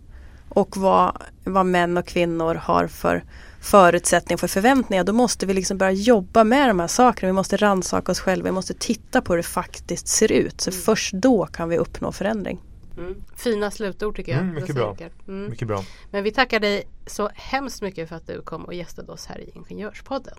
och 0.49 0.77
vad, 0.77 1.23
vad 1.45 1.67
män 1.67 1.97
och 1.97 2.07
kvinnor 2.07 2.55
har 2.55 2.87
för 2.87 3.25
förutsättningar 3.61 4.39
för 4.39 4.49
förväntningar 4.49 5.05
då 5.05 5.13
måste 5.13 5.47
vi 5.47 5.55
liksom 5.55 5.79
börja 5.79 5.93
jobba 5.93 6.45
med 6.45 6.71
de 6.71 6.81
här 6.81 6.87
sakerna. 6.87 7.27
Vi 7.27 7.33
måste 7.33 7.57
rannsaka 7.57 8.13
oss 8.13 8.21
själva, 8.21 8.45
vi 8.45 8.53
måste 8.53 8.75
titta 8.75 9.21
på 9.21 9.33
hur 9.33 9.37
det 9.37 9.43
faktiskt 9.43 10.09
ser 10.09 10.33
ut. 10.33 10.61
Så 10.61 10.71
mm. 10.71 10.83
först 10.83 11.13
då 11.13 11.47
kan 11.47 11.69
vi 11.69 11.77
uppnå 11.77 12.13
förändring. 12.13 12.61
Mm. 12.97 13.23
Fina 13.37 13.71
slutord 13.71 14.17
tycker 14.17 14.33
jag. 14.33 14.41
Mm, 14.41 14.55
mycket, 14.55 14.75
bra. 14.75 14.97
Mm. 15.29 15.51
mycket 15.51 15.69
bra. 15.69 15.85
Men 16.11 16.25
vi 16.25 16.31
tackar 16.31 16.61
dig 16.61 16.85
så 17.07 17.31
hemskt 17.35 17.83
mycket 17.83 18.09
för 18.09 18.17
att 18.17 18.27
du 18.27 18.43
kom 18.43 18.65
och 18.65 18.75
gästade 18.75 19.13
oss 19.13 19.27
här 19.27 19.41
i 19.41 19.51
Ingenjörspodden. 19.55 20.39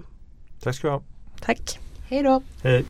Tack 0.59 0.75
ska 0.75 0.87
du 0.87 0.93
ha. 0.93 1.03
Tack. 1.41 1.79
Hej 2.09 2.23
då. 2.23 2.41
Hej. 2.63 2.85